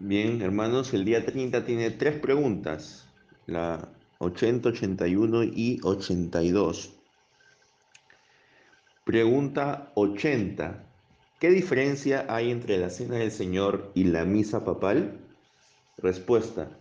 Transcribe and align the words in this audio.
Bien, 0.00 0.42
hermanos, 0.42 0.94
el 0.94 1.04
día 1.04 1.26
30 1.26 1.64
tiene 1.64 1.90
tres 1.90 2.20
preguntas, 2.20 3.08
la 3.46 3.88
80, 4.18 4.68
81 4.68 5.42
y 5.42 5.80
82. 5.82 6.92
Pregunta 9.04 9.90
80. 9.96 10.84
¿Qué 11.40 11.50
diferencia 11.50 12.26
hay 12.28 12.52
entre 12.52 12.78
la 12.78 12.90
cena 12.90 13.16
del 13.16 13.32
Señor 13.32 13.90
y 13.96 14.04
la 14.04 14.24
misa 14.24 14.64
papal? 14.64 15.18
Respuesta. 15.96 16.78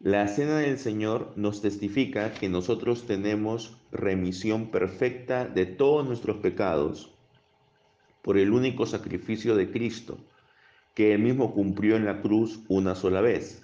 La 0.00 0.26
cena 0.26 0.56
del 0.56 0.78
Señor 0.78 1.34
nos 1.36 1.60
testifica 1.60 2.32
que 2.32 2.48
nosotros 2.48 3.04
tenemos 3.06 3.76
remisión 3.92 4.70
perfecta 4.70 5.44
de 5.44 5.66
todos 5.66 6.06
nuestros 6.06 6.38
pecados 6.38 7.12
por 8.22 8.38
el 8.38 8.52
único 8.52 8.86
sacrificio 8.86 9.54
de 9.54 9.70
Cristo, 9.70 10.16
que 10.98 11.14
él 11.14 11.20
mismo 11.20 11.54
cumplió 11.54 11.94
en 11.94 12.04
la 12.04 12.20
cruz 12.22 12.58
una 12.66 12.96
sola 12.96 13.20
vez, 13.20 13.62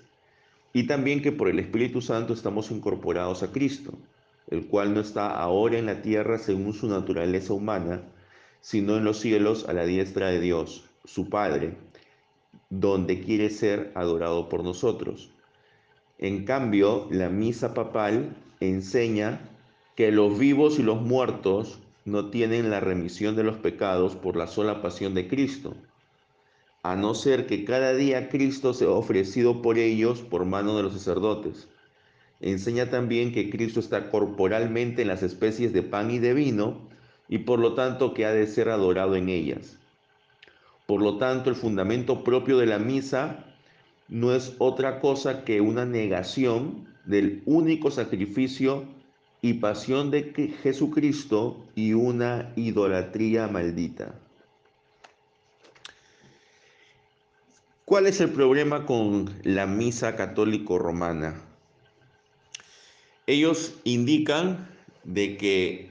y 0.72 0.86
también 0.86 1.20
que 1.20 1.32
por 1.32 1.48
el 1.48 1.58
Espíritu 1.58 2.00
Santo 2.00 2.32
estamos 2.32 2.70
incorporados 2.70 3.42
a 3.42 3.50
Cristo, 3.50 3.98
el 4.50 4.68
cual 4.68 4.94
no 4.94 5.00
está 5.00 5.36
ahora 5.36 5.76
en 5.76 5.86
la 5.86 6.00
tierra 6.00 6.38
según 6.38 6.74
su 6.74 6.86
naturaleza 6.86 7.52
humana, 7.52 8.02
sino 8.60 8.96
en 8.96 9.02
los 9.02 9.18
cielos 9.18 9.68
a 9.68 9.72
la 9.72 9.84
diestra 9.84 10.28
de 10.28 10.38
Dios, 10.38 10.88
su 11.04 11.28
Padre, 11.28 11.76
donde 12.70 13.18
quiere 13.18 13.50
ser 13.50 13.90
adorado 13.96 14.48
por 14.48 14.62
nosotros. 14.62 15.32
En 16.18 16.44
cambio, 16.44 17.08
la 17.10 17.30
misa 17.30 17.74
papal 17.74 18.36
enseña 18.60 19.40
que 19.96 20.12
los 20.12 20.38
vivos 20.38 20.78
y 20.78 20.84
los 20.84 21.02
muertos 21.02 21.80
no 22.04 22.30
tienen 22.30 22.70
la 22.70 22.78
remisión 22.78 23.34
de 23.34 23.42
los 23.42 23.56
pecados 23.56 24.14
por 24.14 24.36
la 24.36 24.46
sola 24.46 24.80
pasión 24.80 25.14
de 25.14 25.26
Cristo, 25.26 25.74
a 26.84 26.96
no 26.96 27.14
ser 27.14 27.46
que 27.46 27.64
cada 27.64 27.94
día 27.94 28.28
Cristo 28.28 28.74
se 28.74 28.84
ha 28.84 28.90
ofrecido 28.90 29.62
por 29.62 29.78
ellos 29.78 30.20
por 30.20 30.44
mano 30.44 30.76
de 30.76 30.82
los 30.82 30.92
sacerdotes. 30.92 31.66
Enseña 32.42 32.90
también 32.90 33.32
que 33.32 33.48
Cristo 33.48 33.80
está 33.80 34.10
corporalmente 34.10 35.00
en 35.00 35.08
las 35.08 35.22
especies 35.22 35.72
de 35.72 35.82
pan 35.82 36.10
y 36.10 36.18
de 36.18 36.34
vino 36.34 36.86
y 37.26 37.38
por 37.38 37.58
lo 37.58 37.72
tanto 37.72 38.12
que 38.12 38.26
ha 38.26 38.32
de 38.32 38.46
ser 38.46 38.68
adorado 38.68 39.16
en 39.16 39.30
ellas. 39.30 39.78
Por 40.84 41.00
lo 41.00 41.16
tanto, 41.16 41.48
el 41.48 41.56
fundamento 41.56 42.22
propio 42.22 42.58
de 42.58 42.66
la 42.66 42.78
misa 42.78 43.46
no 44.08 44.34
es 44.34 44.54
otra 44.58 45.00
cosa 45.00 45.42
que 45.42 45.62
una 45.62 45.86
negación 45.86 46.86
del 47.06 47.42
único 47.46 47.90
sacrificio 47.90 48.84
y 49.40 49.54
pasión 49.54 50.10
de 50.10 50.54
Jesucristo 50.62 51.64
y 51.74 51.94
una 51.94 52.52
idolatría 52.56 53.48
maldita. 53.48 54.20
¿Cuál 57.84 58.06
es 58.06 58.18
el 58.22 58.30
problema 58.30 58.86
con 58.86 59.30
la 59.42 59.66
misa 59.66 60.16
católico 60.16 60.78
romana? 60.78 61.34
Ellos 63.26 63.74
indican 63.84 64.70
de 65.04 65.36
que 65.36 65.90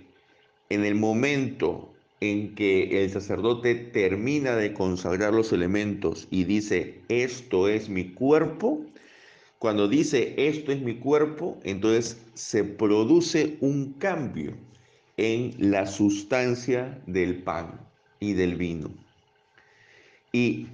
en 0.69 0.85
el 0.85 0.95
momento 0.95 1.94
en 2.19 2.55
que 2.55 3.03
el 3.03 3.11
sacerdote 3.11 3.75
termina 3.75 4.55
de 4.55 4.73
consagrar 4.73 5.35
los 5.35 5.53
elementos 5.53 6.27
y 6.31 6.45
dice, 6.45 7.02
esto 7.09 7.69
es 7.69 7.89
mi 7.89 8.09
cuerpo, 8.09 8.83
cuando 9.59 9.88
dice, 9.88 10.33
esto 10.35 10.72
es 10.72 10.81
mi 10.81 10.95
cuerpo, 10.95 11.59
entonces 11.63 12.19
se 12.33 12.63
produce 12.63 13.57
un 13.61 13.94
cambio 13.94 14.55
en 15.17 15.53
la 15.59 15.85
sustancia 15.85 17.00
del 17.05 17.44
pan 17.44 17.80
y 18.19 18.33
del 18.33 18.55
vino. 18.55 18.89
Y 20.31 20.66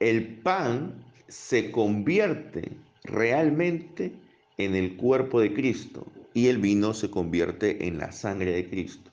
el 0.00 0.40
pan 0.40 1.04
se 1.28 1.70
convierte 1.70 2.70
realmente 3.04 4.12
en 4.56 4.74
el 4.74 4.96
cuerpo 4.96 5.40
de 5.40 5.52
Cristo 5.52 6.06
y 6.34 6.48
el 6.48 6.58
vino 6.58 6.94
se 6.94 7.10
convierte 7.10 7.86
en 7.86 7.98
la 7.98 8.12
sangre 8.12 8.52
de 8.52 8.68
Cristo. 8.68 9.10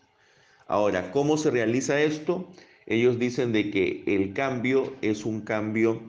Ahora, 0.68 1.12
¿cómo 1.12 1.38
se 1.38 1.52
realiza 1.52 2.02
esto? 2.02 2.48
Ellos 2.86 3.20
dicen 3.20 3.52
de 3.52 3.72
que 3.72 4.04
el 4.06 4.34
cambio 4.34 4.94
es 5.02 5.26
un 5.26 5.42
cambio 5.42 6.02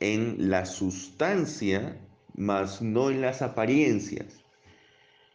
en 0.00 0.50
la 0.50 0.64
sustancia, 0.66 1.96
más 2.34 2.80
no 2.80 3.10
en 3.10 3.20
las 3.20 3.42
apariencias. 3.42 4.42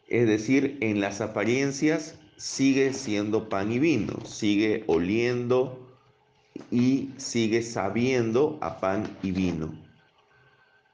Es 0.07 0.27
decir, 0.27 0.77
en 0.81 1.01
las 1.01 1.21
apariencias 1.21 2.19
sigue 2.37 2.93
siendo 2.93 3.49
pan 3.49 3.71
y 3.71 3.79
vino, 3.79 4.25
sigue 4.25 4.83
oliendo 4.87 5.84
y 6.71 7.09
sigue 7.17 7.61
sabiendo 7.61 8.57
a 8.61 8.79
pan 8.79 9.17
y 9.21 9.31
vino. 9.31 9.73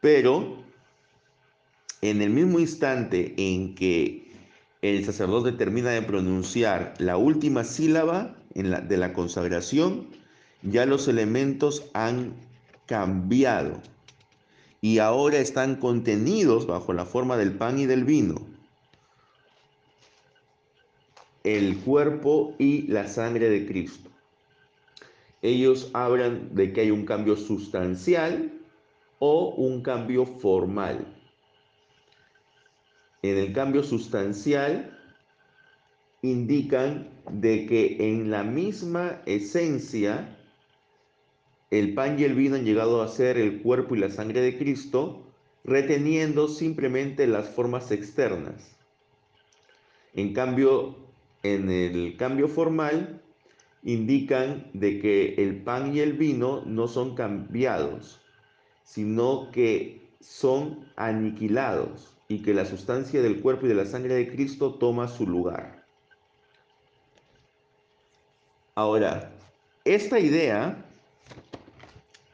Pero 0.02 0.58
en 2.02 2.22
el 2.22 2.32
mismo 2.32 2.60
instante 2.60 3.36
en 3.38 3.76
que 3.76 4.32
el 4.82 5.06
sacerdote 5.06 5.52
termina 5.52 5.92
de 5.92 6.02
pronunciar 6.02 6.96
la 6.98 7.18
última 7.18 7.64
sílaba 7.64 8.36
de 8.54 8.98
la 8.98 9.14
consagración, 9.14 10.08
ya 10.64 10.86
los 10.86 11.08
elementos 11.08 11.86
han 11.94 12.34
cambiado 12.88 13.82
y 14.82 14.98
ahora 14.98 15.38
están 15.38 15.76
contenidos 15.76 16.66
bajo 16.66 16.94
la 16.94 17.06
forma 17.06 17.38
del 17.38 17.54
pan 17.54 17.80
y 17.80 17.86
del 17.86 18.04
vino, 18.04 18.42
el 21.44 21.78
cuerpo 21.78 22.56
y 22.58 22.84
la 22.88 23.08
sangre 23.08 23.50
de 23.50 23.68
Cristo. 23.68 24.11
Ellos 25.42 25.90
hablan 25.94 26.54
de 26.54 26.72
que 26.72 26.82
hay 26.82 26.92
un 26.92 27.06
cambio 27.06 27.36
sustancial 27.36 28.52
o 29.20 29.50
un 29.56 29.82
cambio 29.82 30.26
formal. 30.26 31.06
En 33.24 33.38
el 33.38 33.54
cambio 33.54 33.84
sustancial 33.84 34.98
indican 36.22 37.10
de 37.32 37.66
que 37.66 37.98
en 38.00 38.30
la 38.30 38.44
misma 38.44 39.22
esencia 39.26 40.38
el 41.72 41.94
pan 41.94 42.20
y 42.20 42.24
el 42.26 42.36
vino 42.36 42.56
han 42.56 42.66
llegado 42.66 43.02
a 43.02 43.08
ser 43.08 43.38
el 43.38 43.62
cuerpo 43.62 43.96
y 43.96 44.00
la 44.00 44.12
sangre 44.12 44.42
de 44.42 44.58
Cristo, 44.58 45.26
reteniendo 45.64 46.48
simplemente 46.48 47.28
las 47.28 47.50
formas 47.50 47.92
externas. 47.92 48.76
En 50.14 50.34
cambio, 50.34 50.98
en 51.44 51.70
el 51.70 52.18
cambio 52.18 52.50
formal, 52.50 53.21
indican 53.84 54.70
de 54.74 55.00
que 55.00 55.36
el 55.36 55.64
pan 55.64 55.96
y 55.96 56.00
el 56.00 56.14
vino 56.14 56.64
no 56.66 56.88
son 56.88 57.16
cambiados, 57.16 58.22
sino 58.84 59.50
que 59.52 60.10
son 60.20 60.86
aniquilados 60.96 62.16
y 62.28 62.42
que 62.42 62.54
la 62.54 62.66
sustancia 62.66 63.22
del 63.22 63.42
cuerpo 63.42 63.66
y 63.66 63.70
de 63.70 63.76
la 63.76 63.86
sangre 63.86 64.16
de 64.16 64.32
Cristo 64.32 64.76
toma 64.76 65.08
su 65.08 65.28
lugar. 65.28 65.86
Ahora, 68.76 69.34
esta 69.84 70.20
idea 70.20 70.86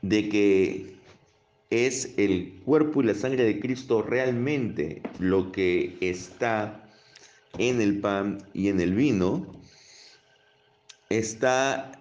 de 0.01 0.29
que 0.29 0.97
es 1.69 2.13
el 2.17 2.61
cuerpo 2.63 3.01
y 3.01 3.05
la 3.05 3.15
sangre 3.15 3.43
de 3.43 3.59
Cristo 3.59 4.01
realmente 4.01 5.01
lo 5.19 5.51
que 5.51 5.97
está 5.99 6.89
en 7.57 7.81
el 7.81 7.99
pan 7.99 8.37
y 8.53 8.69
en 8.69 8.79
el 8.79 8.93
vino, 8.93 9.47
está 11.09 11.91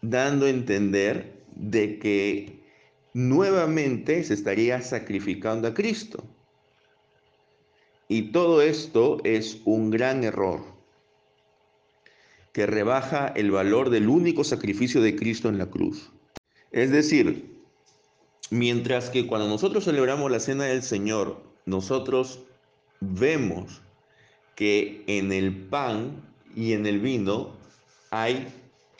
dando 0.00 0.46
a 0.46 0.50
entender 0.50 1.42
de 1.54 1.98
que 1.98 2.62
nuevamente 3.14 4.22
se 4.24 4.34
estaría 4.34 4.80
sacrificando 4.82 5.68
a 5.68 5.74
Cristo. 5.74 6.24
Y 8.08 8.32
todo 8.32 8.60
esto 8.60 9.20
es 9.24 9.60
un 9.64 9.90
gran 9.90 10.24
error 10.24 10.60
que 12.52 12.66
rebaja 12.66 13.28
el 13.28 13.50
valor 13.50 13.88
del 13.88 14.08
único 14.08 14.44
sacrificio 14.44 15.00
de 15.00 15.16
Cristo 15.16 15.48
en 15.48 15.56
la 15.56 15.66
cruz. 15.66 16.10
Es 16.70 16.90
decir, 16.90 17.62
mientras 18.50 19.08
que 19.08 19.26
cuando 19.26 19.48
nosotros 19.48 19.84
celebramos 19.84 20.30
la 20.30 20.40
cena 20.40 20.64
del 20.64 20.82
Señor, 20.82 21.42
nosotros 21.64 22.40
vemos 23.00 23.80
que 24.54 25.02
en 25.06 25.32
el 25.32 25.56
pan 25.56 26.22
y 26.54 26.74
en 26.74 26.84
el 26.84 27.00
vino 27.00 27.56
hay 28.12 28.46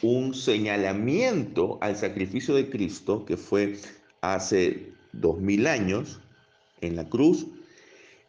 un 0.02 0.34
señalamiento 0.34 1.78
al 1.80 1.96
sacrificio 1.96 2.56
de 2.56 2.68
Cristo 2.68 3.24
que 3.24 3.36
fue 3.36 3.76
hace 4.20 4.88
dos 5.12 5.38
mil 5.38 5.68
años 5.68 6.20
en 6.80 6.96
la 6.96 7.08
cruz 7.08 7.46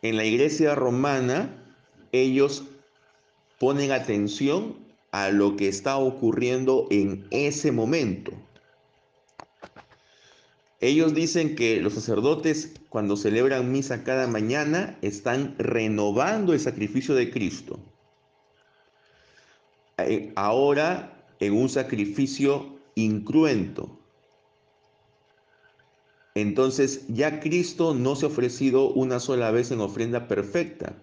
en 0.03 0.17
la 0.17 0.25
iglesia 0.25 0.75
romana 0.75 1.49
ellos 2.11 2.65
ponen 3.57 3.93
atención 3.93 4.75
a 5.11 5.29
lo 5.29 5.55
que 5.55 5.69
está 5.69 5.95
ocurriendo 5.95 6.87
en 6.91 7.25
ese 7.31 7.71
momento. 7.71 8.33
Ellos 10.81 11.13
dicen 11.13 11.55
que 11.55 11.79
los 11.79 11.93
sacerdotes 11.93 12.73
cuando 12.89 13.15
celebran 13.15 13.71
misa 13.71 14.03
cada 14.03 14.27
mañana 14.27 14.97
están 15.01 15.55
renovando 15.57 16.51
el 16.51 16.59
sacrificio 16.59 17.15
de 17.15 17.31
Cristo. 17.31 17.79
Eh, 19.97 20.31
ahora 20.35 21.25
en 21.39 21.53
un 21.53 21.69
sacrificio 21.69 22.79
incruento. 22.95 23.99
Entonces 26.35 27.05
ya 27.09 27.39
Cristo 27.39 27.93
no 27.93 28.15
se 28.15 28.25
ha 28.25 28.29
ofrecido 28.29 28.89
una 28.89 29.19
sola 29.19 29.51
vez 29.51 29.71
en 29.71 29.81
ofrenda 29.81 30.27
perfecta, 30.27 30.95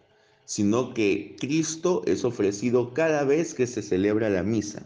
sino 0.44 0.92
que 0.92 1.37
Cristo 1.38 2.02
es 2.06 2.25
ofrecido 2.25 2.92
cada 2.94 3.25
vez 3.25 3.54
que 3.54 3.69
se 3.69 3.82
celebra 3.82 4.28
la 4.28 4.42
misa. 4.42 4.82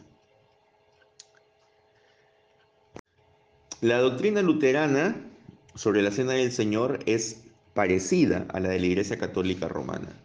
La 3.81 3.99
doctrina 3.99 4.43
luterana 4.43 5.17
sobre 5.75 6.03
la 6.03 6.11
cena 6.11 6.33
del 6.33 6.53
Señor 6.53 7.01
es 7.07 7.45
parecida 7.73 8.47
a 8.51 8.61
la 8.61 8.69
de 8.71 8.81
la 8.81 8.87
Iglesia 8.87 9.19
Católica 9.19 9.69
Romana. 9.69 10.21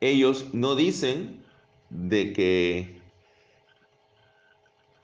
Ellos 0.00 0.46
no 0.52 0.76
dicen 0.76 1.43
de 1.94 2.32
que 2.32 3.00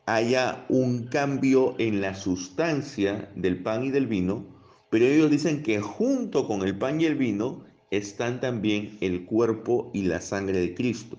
haya 0.06 0.66
un 0.69 1.06
cambio 1.06 1.76
en 1.78 2.00
la 2.00 2.14
sustancia 2.14 3.31
del 3.37 3.62
pan 3.62 3.84
y 3.84 3.90
del 3.90 4.08
vino, 4.08 4.44
pero 4.90 5.04
ellos 5.04 5.31
dicen 5.31 5.62
que 5.62 5.81
junto 5.81 6.48
con 6.48 6.62
el 6.62 6.76
pan 6.76 7.00
y 7.00 7.04
el 7.04 7.14
vino 7.14 7.64
están 7.92 8.40
también 8.40 8.98
el 9.00 9.25
cuerpo 9.25 9.90
y 9.94 10.02
la 10.02 10.20
sangre 10.20 10.58
de 10.58 10.75
Cristo. 10.75 11.16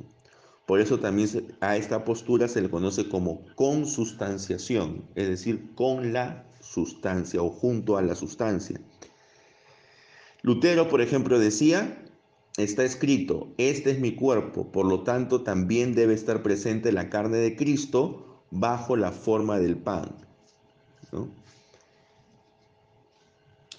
Por 0.65 0.81
eso 0.81 0.99
también 0.99 1.55
a 1.61 1.77
esta 1.77 2.03
postura 2.03 2.47
se 2.47 2.61
le 2.61 2.69
conoce 2.69 3.07
como 3.07 3.45
consustanciación, 3.55 5.05
es 5.15 5.29
decir, 5.29 5.73
con 5.75 6.11
la 6.11 6.45
sustancia 6.59 7.41
o 7.41 7.49
junto 7.49 7.97
a 7.97 8.01
la 8.01 8.15
sustancia. 8.15 8.79
Lutero, 10.41 10.89
por 10.89 11.01
ejemplo, 11.01 11.39
decía, 11.39 12.03
está 12.57 12.83
escrito, 12.83 13.53
este 13.57 13.91
es 13.91 13.99
mi 13.99 14.15
cuerpo, 14.15 14.71
por 14.71 14.85
lo 14.85 15.03
tanto 15.03 15.41
también 15.41 15.95
debe 15.95 16.13
estar 16.13 16.43
presente 16.43 16.91
la 16.91 17.09
carne 17.09 17.37
de 17.37 17.55
Cristo 17.55 18.43
bajo 18.51 18.95
la 18.97 19.11
forma 19.11 19.59
del 19.59 19.77
pan. 19.77 20.15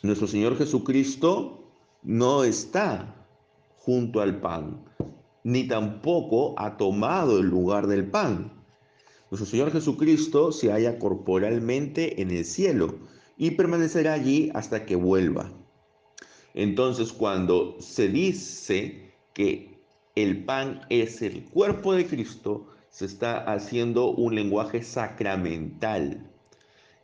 Nuestro 0.03 0.27
Señor 0.27 0.57
Jesucristo 0.57 1.65
no 2.03 2.45
está 2.45 3.15
junto 3.79 4.21
al 4.21 4.41
pan, 4.41 4.85
ni 5.45 5.69
tampoco 5.69 6.55
ha 6.59 6.77
tomado 6.77 7.39
el 7.39 7.47
lugar 7.47 7.87
del 7.87 8.07
pan. 8.07 8.53
Nuestro 9.31 9.47
Señor 9.47 9.71
Jesucristo 9.71 10.53
se 10.53 10.71
halla 10.73 10.99
corporalmente 10.99 12.21
en 12.21 12.31
el 12.31 12.45
cielo 12.45 12.97
y 13.37 13.53
permanecerá 13.53 14.15
allí 14.15 14.51
hasta 14.55 14.85
que 14.85 14.97
vuelva. 14.97 15.51
Entonces, 16.55 17.13
cuando 17.13 17.77
se 17.81 18.09
dice 18.09 19.13
que 19.35 19.79
el 20.15 20.45
pan 20.45 20.83
es 20.91 21.23
el 21.23 21.45
cuerpo 21.45 21.95
de 21.95 22.07
Cristo, 22.07 22.67
se 22.91 23.07
está 23.07 23.39
haciendo 23.53 24.11
un 24.11 24.35
lenguaje 24.35 24.83
sacramental 24.83 26.31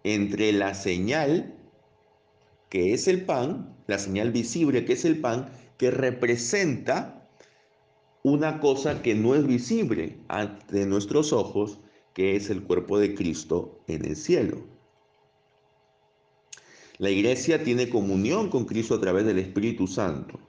entre 0.05 0.53
la 0.53 0.75
señal 0.75 1.55
que 2.69 2.93
es 2.93 3.09
el 3.09 3.25
pan, 3.25 3.75
la 3.87 3.99
señal 3.99 4.31
visible 4.31 4.85
que 4.85 4.93
es 4.93 5.05
el 5.05 5.21
pan, 5.21 5.51
que 5.79 5.91
representa 5.91 7.29
una 8.23 8.61
cosa 8.61 9.01
que 9.01 9.15
no 9.15 9.35
es 9.35 9.47
visible 9.47 10.19
ante 10.29 10.85
nuestros 10.87 11.33
ojos, 11.33 11.79
que 12.13 12.37
es 12.37 12.51
el 12.51 12.63
cuerpo 12.63 12.99
de 12.99 13.15
Cristo 13.15 13.81
en 13.87 14.05
el 14.05 14.17
cielo. 14.17 14.78
La 16.99 17.11
iglesia 17.11 17.63
tiene 17.63 17.89
comunión 17.89 18.51
con 18.51 18.65
Cristo 18.65 18.95
a 18.95 19.01
través 19.01 19.25
del 19.25 19.39
Espíritu 19.39 19.87
Santo. 19.87 20.41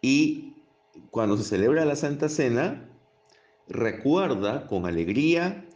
Y 0.00 0.54
cuando 1.10 1.36
se 1.36 1.44
celebra 1.44 1.84
la 1.84 1.96
Santa 1.96 2.28
Cena, 2.28 2.88
recuerda 3.68 4.66
con 4.66 4.86
alegría 4.86 5.66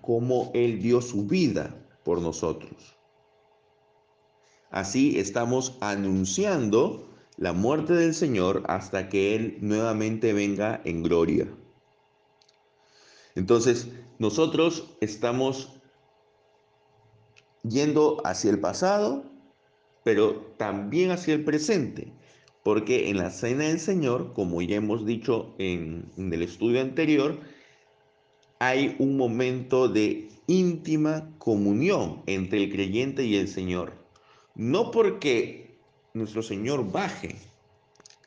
cómo 0.00 0.50
Él 0.54 0.82
dio 0.82 1.00
su 1.00 1.26
vida 1.26 1.74
por 2.04 2.20
nosotros. 2.20 2.96
Así 4.70 5.18
estamos 5.18 5.78
anunciando 5.80 7.08
la 7.36 7.52
muerte 7.52 7.94
del 7.94 8.14
Señor 8.14 8.64
hasta 8.66 9.08
que 9.08 9.34
Él 9.34 9.58
nuevamente 9.60 10.32
venga 10.32 10.80
en 10.84 11.02
gloria. 11.02 11.48
Entonces, 13.34 13.88
nosotros 14.18 14.90
estamos 15.00 15.80
yendo 17.68 18.20
hacia 18.24 18.50
el 18.50 18.60
pasado, 18.60 19.24
pero 20.04 20.34
también 20.58 21.10
hacia 21.10 21.34
el 21.34 21.44
presente, 21.44 22.12
porque 22.62 23.08
en 23.08 23.16
la 23.16 23.30
cena 23.30 23.64
del 23.64 23.80
Señor, 23.80 24.32
como 24.34 24.62
ya 24.62 24.76
hemos 24.76 25.04
dicho 25.04 25.54
en, 25.58 26.10
el 26.16 26.42
estudio 26.42 26.80
anterior, 26.80 27.40
hay 28.58 28.94
un 28.98 29.16
momento 29.16 29.88
de 29.88 30.28
íntima 30.46 31.30
comunión 31.38 32.22
entre 32.26 32.64
el 32.64 32.70
creyente 32.70 33.24
y 33.24 33.36
el 33.36 33.48
Señor. 33.48 33.92
No 34.54 34.90
porque 34.90 35.78
nuestro 36.12 36.42
Señor 36.42 36.90
baje, 36.92 37.36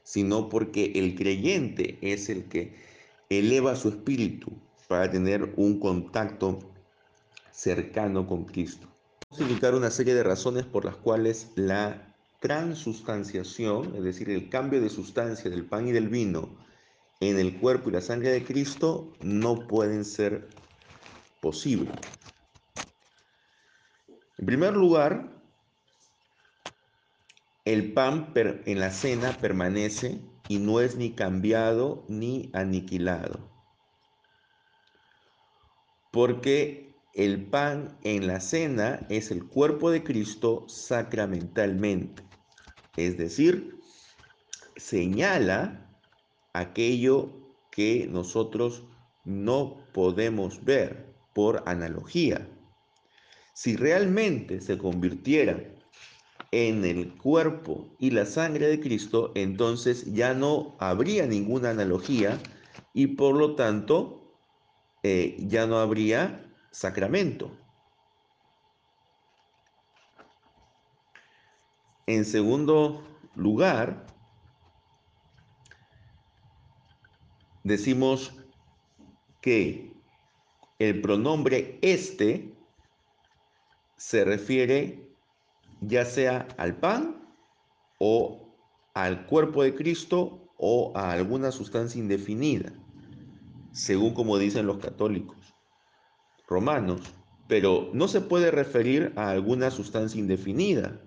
sino 0.04 0.50
porque 0.50 0.92
el 0.96 1.16
creyente 1.16 1.98
es 2.02 2.30
el 2.30 2.46
que 2.46 2.76
eleva 3.30 3.76
su 3.76 3.90
espíritu 3.90 4.52
para 4.88 5.10
tener 5.10 5.54
un 5.58 5.80
contacto 5.80 6.60
cercano 7.52 8.28
con 8.28 8.46
Cristo. 8.46 8.88
Indicar 9.40 9.76
una 9.76 9.92
serie 9.92 10.16
de 10.16 10.24
razones 10.24 10.66
por 10.66 10.84
las 10.84 10.96
cuales 10.96 11.52
la 11.56 12.16
transustanciación, 12.40 13.96
es 13.96 14.04
decir, 14.04 14.30
el 14.32 14.50
cambio 14.50 14.82
de 14.82 14.90
sustancia 14.90 15.50
del 15.50 15.66
pan 15.66 15.88
y 15.88 15.92
del 15.92 16.10
vino 16.10 16.58
en 17.20 17.38
el 17.38 17.60
cuerpo 17.60 17.90
y 17.90 17.94
la 17.94 18.02
sangre 18.02 18.32
de 18.32 18.44
Cristo, 18.44 19.16
no 19.22 19.68
pueden 19.68 20.06
ser 20.06 20.48
posibles. 21.40 21.96
En 24.38 24.46
primer 24.46 24.74
lugar, 24.74 25.42
el 27.64 27.94
pan 27.94 28.34
en 28.36 28.80
la 28.80 28.92
cena 28.92 29.38
permanece 29.40 30.22
y 30.50 30.58
no 30.58 30.80
es 30.80 30.96
ni 30.96 31.12
cambiado 31.12 32.06
ni 32.08 32.50
aniquilado. 32.54 33.40
Porque 36.12 36.87
el 37.18 37.46
pan 37.48 37.98
en 38.04 38.28
la 38.28 38.40
cena 38.40 39.06
es 39.10 39.32
el 39.32 39.44
cuerpo 39.44 39.90
de 39.90 40.04
Cristo 40.04 40.66
sacramentalmente. 40.68 42.22
Es 42.96 43.18
decir, 43.18 43.80
señala 44.76 46.00
aquello 46.54 47.56
que 47.72 48.08
nosotros 48.08 48.84
no 49.26 49.84
podemos 49.94 50.64
ver 50.64 51.16
por 51.34 51.64
analogía. 51.66 52.48
Si 53.54 53.76
realmente 53.76 54.62
se 54.62 54.78
convirtiera 54.78 55.60
en 56.52 56.86
el 56.86 57.18
cuerpo 57.18 57.96
y 57.98 58.12
la 58.12 58.28
sangre 58.28 58.68
de 58.68 58.80
Cristo, 58.80 59.32
entonces 59.34 60.14
ya 60.14 60.36
no 60.36 60.78
habría 60.80 61.26
ninguna 61.26 61.72
analogía 61.72 62.40
y 62.94 63.08
por 63.08 63.36
lo 63.36 63.56
tanto 63.56 64.36
eh, 65.02 65.36
ya 65.40 65.66
no 65.66 65.80
habría 65.80 66.47
sacramento. 66.72 67.52
En 72.06 72.24
segundo 72.24 73.04
lugar, 73.36 74.06
decimos 77.64 78.34
que 79.42 79.94
el 80.80 81.02
pronombre 81.02 81.80
este 81.82 82.56
se 83.98 84.24
refiere 84.24 85.12
ya 85.82 86.06
sea 86.06 86.48
al 86.58 86.78
pan 86.78 87.28
o 88.00 88.56
al 88.94 89.26
cuerpo 89.26 89.64
de 89.64 89.76
Cristo 89.76 90.50
o 90.58 90.94
a 90.96 91.12
alguna 91.12 91.52
sustancia 91.52 92.00
indefinida, 92.00 92.72
según 93.72 94.14
como 94.14 94.38
dicen 94.38 94.66
los 94.66 94.78
católicos 94.78 95.37
romanos, 96.48 97.02
pero 97.48 97.90
no 97.94 98.08
se 98.08 98.22
puede 98.22 98.52
referir 98.52 99.14
a 99.16 99.30
alguna 99.30 99.70
sustancia 99.70 100.20
indefinida, 100.20 101.02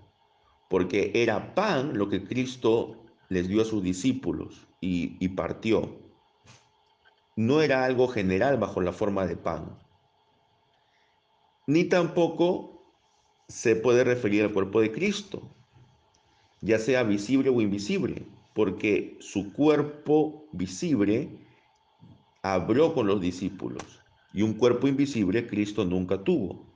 porque 0.69 1.13
era 1.15 1.55
pan 1.55 1.99
lo 1.99 2.09
que 2.09 2.25
Cristo 2.25 3.05
les 3.29 3.49
dio 3.49 3.63
a 3.63 3.65
sus 3.65 3.83
discípulos 3.83 4.69
y, 4.81 5.29
partió. 5.29 5.99
No 7.37 7.63
era 7.63 7.85
algo 7.85 8.09
general 8.09 8.59
bajo 8.59 8.81
la 8.81 8.93
forma 8.93 9.27
de 9.27 9.37
pan, 9.37 9.79
ni 11.67 11.85
tampoco 11.85 12.95
se 13.49 13.77
puede 13.77 14.05
referir 14.05 14.45
al 14.45 14.53
cuerpo 14.53 14.81
de 14.81 14.93
Cristo, 14.93 15.55
ya 16.61 16.79
sea 16.79 17.03
visible 17.03 17.51
o 17.51 17.61
invisible, 17.61 18.27
porque 18.55 19.17
su 19.21 19.53
cuerpo 19.53 20.49
visible 20.53 21.47
habló 22.43 22.95
con 22.95 23.07
los 23.07 23.21
discípulos 23.21 24.01
y 24.33 24.43
un 24.43 24.55
cuerpo 24.55 24.89
invisible 24.89 25.47
Cristo 25.47 25.85
nunca 25.85 26.23
tuvo. 26.23 26.67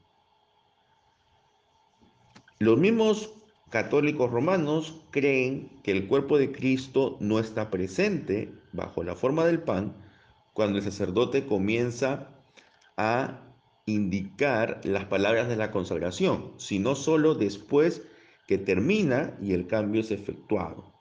Los 2.59 2.79
mismos 2.79 3.33
católicos 3.71 4.31
romanos 4.31 5.03
creen 5.11 5.81
que 5.83 5.91
el 5.91 6.07
cuerpo 6.07 6.39
de 6.39 6.53
Cristo 6.53 7.17
no 7.21 7.39
está 7.39 7.71
presente 7.71 8.53
bajo 8.73 9.03
la 9.03 9.17
forma 9.17 9.45
del 9.45 9.63
pan 9.63 9.95
cuando 10.53 10.79
el 10.79 10.85
sacerdote 10.85 11.47
comienza 11.47 12.29
a 12.97 13.41
indicar 13.87 14.81
las 14.85 15.07
palabras 15.07 15.49
de 15.49 15.57
la 15.57 15.71
consagración, 15.71 16.53
sino 16.57 16.95
solo 16.95 17.35
después 17.35 18.03
que 18.47 18.59
termina 18.59 19.37
y 19.43 19.53
el 19.53 19.67
cambio 19.67 20.01
es 20.01 20.11
efectuado. 20.11 20.93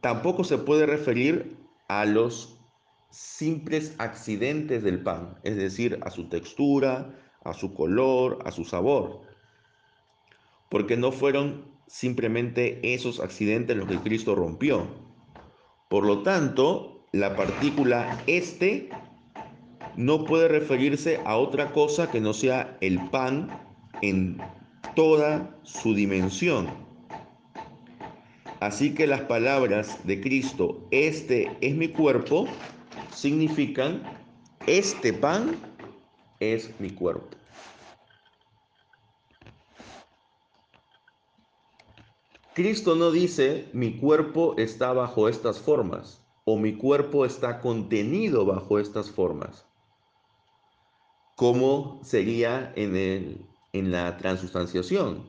Tampoco 0.00 0.44
se 0.44 0.58
puede 0.58 0.86
referir 0.86 1.56
a 1.88 2.04
los 2.04 2.53
simples 3.14 3.94
accidentes 3.98 4.82
del 4.82 5.00
pan, 5.00 5.38
es 5.44 5.56
decir, 5.56 6.00
a 6.02 6.10
su 6.10 6.28
textura, 6.28 7.14
a 7.44 7.54
su 7.54 7.72
color, 7.72 8.40
a 8.44 8.50
su 8.50 8.64
sabor, 8.64 9.20
porque 10.68 10.96
no 10.96 11.12
fueron 11.12 11.64
simplemente 11.86 12.80
esos 12.94 13.20
accidentes 13.20 13.76
los 13.76 13.86
que 13.86 13.98
Cristo 13.98 14.34
rompió. 14.34 14.88
Por 15.88 16.04
lo 16.04 16.24
tanto, 16.24 17.06
la 17.12 17.36
partícula 17.36 18.20
este 18.26 18.90
no 19.96 20.24
puede 20.24 20.48
referirse 20.48 21.20
a 21.24 21.36
otra 21.36 21.70
cosa 21.70 22.10
que 22.10 22.20
no 22.20 22.32
sea 22.32 22.76
el 22.80 23.10
pan 23.10 23.48
en 24.02 24.38
toda 24.96 25.56
su 25.62 25.94
dimensión. 25.94 26.66
Así 28.58 28.92
que 28.94 29.06
las 29.06 29.20
palabras 29.20 30.04
de 30.04 30.20
Cristo, 30.20 30.88
este 30.90 31.56
es 31.60 31.76
mi 31.76 31.88
cuerpo, 31.88 32.48
significan, 33.14 34.02
este 34.66 35.12
pan 35.12 35.56
es 36.40 36.78
mi 36.80 36.90
cuerpo. 36.90 37.36
Cristo 42.54 42.94
no 42.94 43.10
dice, 43.10 43.68
mi 43.72 43.98
cuerpo 43.98 44.54
está 44.58 44.92
bajo 44.92 45.28
estas 45.28 45.58
formas 45.58 46.24
o 46.44 46.56
mi 46.56 46.76
cuerpo 46.76 47.24
está 47.24 47.60
contenido 47.60 48.44
bajo 48.44 48.78
estas 48.78 49.10
formas, 49.10 49.66
como 51.36 52.00
sería 52.04 52.72
en, 52.76 52.94
el, 52.94 53.46
en 53.72 53.90
la 53.90 54.16
transustanciación. 54.18 55.28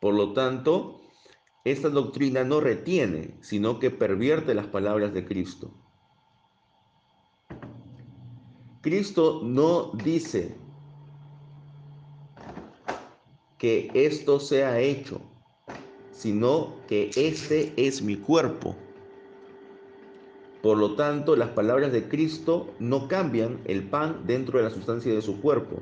Por 0.00 0.14
lo 0.14 0.32
tanto, 0.32 1.02
esta 1.64 1.90
doctrina 1.90 2.44
no 2.44 2.60
retiene, 2.60 3.36
sino 3.42 3.78
que 3.78 3.90
pervierte 3.90 4.54
las 4.54 4.66
palabras 4.66 5.12
de 5.12 5.26
Cristo. 5.26 5.83
Cristo 8.84 9.40
no 9.42 9.92
dice 10.04 10.54
que 13.56 13.90
esto 13.94 14.38
sea 14.38 14.78
hecho 14.78 15.22
sino 16.12 16.74
que 16.86 17.10
este 17.16 17.72
es 17.76 18.02
mi 18.02 18.16
cuerpo. 18.16 18.76
Por 20.62 20.78
lo 20.78 20.94
tanto, 20.94 21.34
las 21.34 21.50
palabras 21.50 21.92
de 21.92 22.08
Cristo 22.08 22.72
no 22.78 23.08
cambian 23.08 23.60
el 23.64 23.82
pan 23.82 24.22
dentro 24.26 24.58
de 24.58 24.64
la 24.64 24.70
sustancia 24.70 25.12
de 25.12 25.20
su 25.22 25.40
cuerpo, 25.40 25.80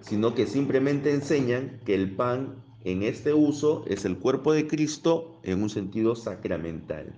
sino 0.00 0.34
que 0.34 0.46
simplemente 0.46 1.12
enseñan 1.12 1.80
que 1.84 1.94
el 1.94 2.14
pan 2.14 2.62
en 2.84 3.02
este 3.02 3.34
uso 3.34 3.84
es 3.86 4.04
el 4.04 4.18
cuerpo 4.18 4.52
de 4.52 4.66
Cristo 4.66 5.40
en 5.42 5.62
un 5.62 5.70
sentido 5.70 6.14
sacramental. 6.14 7.14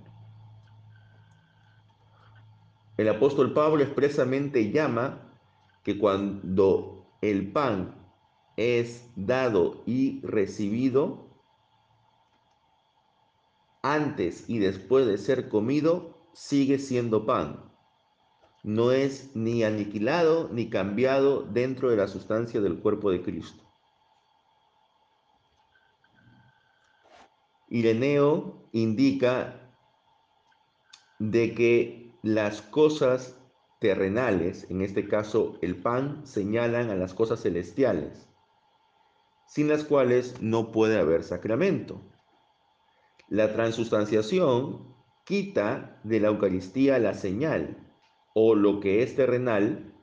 El 2.97 3.09
apóstol 3.09 3.53
Pablo 3.53 3.83
expresamente 3.83 4.71
llama 4.71 5.33
que 5.83 5.99
cuando 5.99 7.07
el 7.21 7.53
pan 7.53 7.95
es 8.57 9.11
dado 9.17 9.83
y 9.87 10.21
recibido, 10.26 11.26
antes 13.83 14.49
y 14.49 14.59
después 14.59 15.07
de 15.07 15.19
ser 15.19 15.49
comido, 15.49 16.29
sigue 16.33 16.79
siendo 16.79 17.26
pan. 17.26 17.71
No 18.62 18.91
es 18.91 19.31
ni 19.37 19.62
aniquilado 19.62 20.49
ni 20.50 20.71
cambiado 20.71 21.43
dentro 21.43 21.91
de 21.91 21.97
la 21.97 22.09
sustancia 22.09 22.61
del 22.61 22.81
cuerpo 22.81 23.11
de 23.11 23.23
Cristo. 23.23 23.62
Ireneo 27.69 28.69
indica 28.73 29.73
de 31.19 31.55
que 31.55 32.06
las 32.26 32.61
cosas 32.61 33.38
terrenales, 33.78 34.68
en 34.68 34.83
este 34.83 35.06
caso 35.06 35.59
el 35.62 35.76
pan, 35.76 36.26
señalan 36.26 36.90
a 36.90 36.97
las 36.97 37.14
cosas 37.14 37.40
celestiales, 37.40 38.28
sin 39.47 39.68
las 39.68 39.85
cuales 39.85 40.42
no 40.42 40.73
puede 40.73 40.99
haber 40.99 41.23
sacramento. 41.23 42.00
La 43.28 43.52
transustanciación 43.52 44.92
quita 45.25 46.00
de 46.02 46.18
la 46.18 46.26
Eucaristía 46.26 46.99
la 46.99 47.14
señal 47.14 47.76
o 48.35 48.56
lo 48.56 48.80
que 48.80 49.04
es 49.04 49.14
terrenal, 49.14 49.95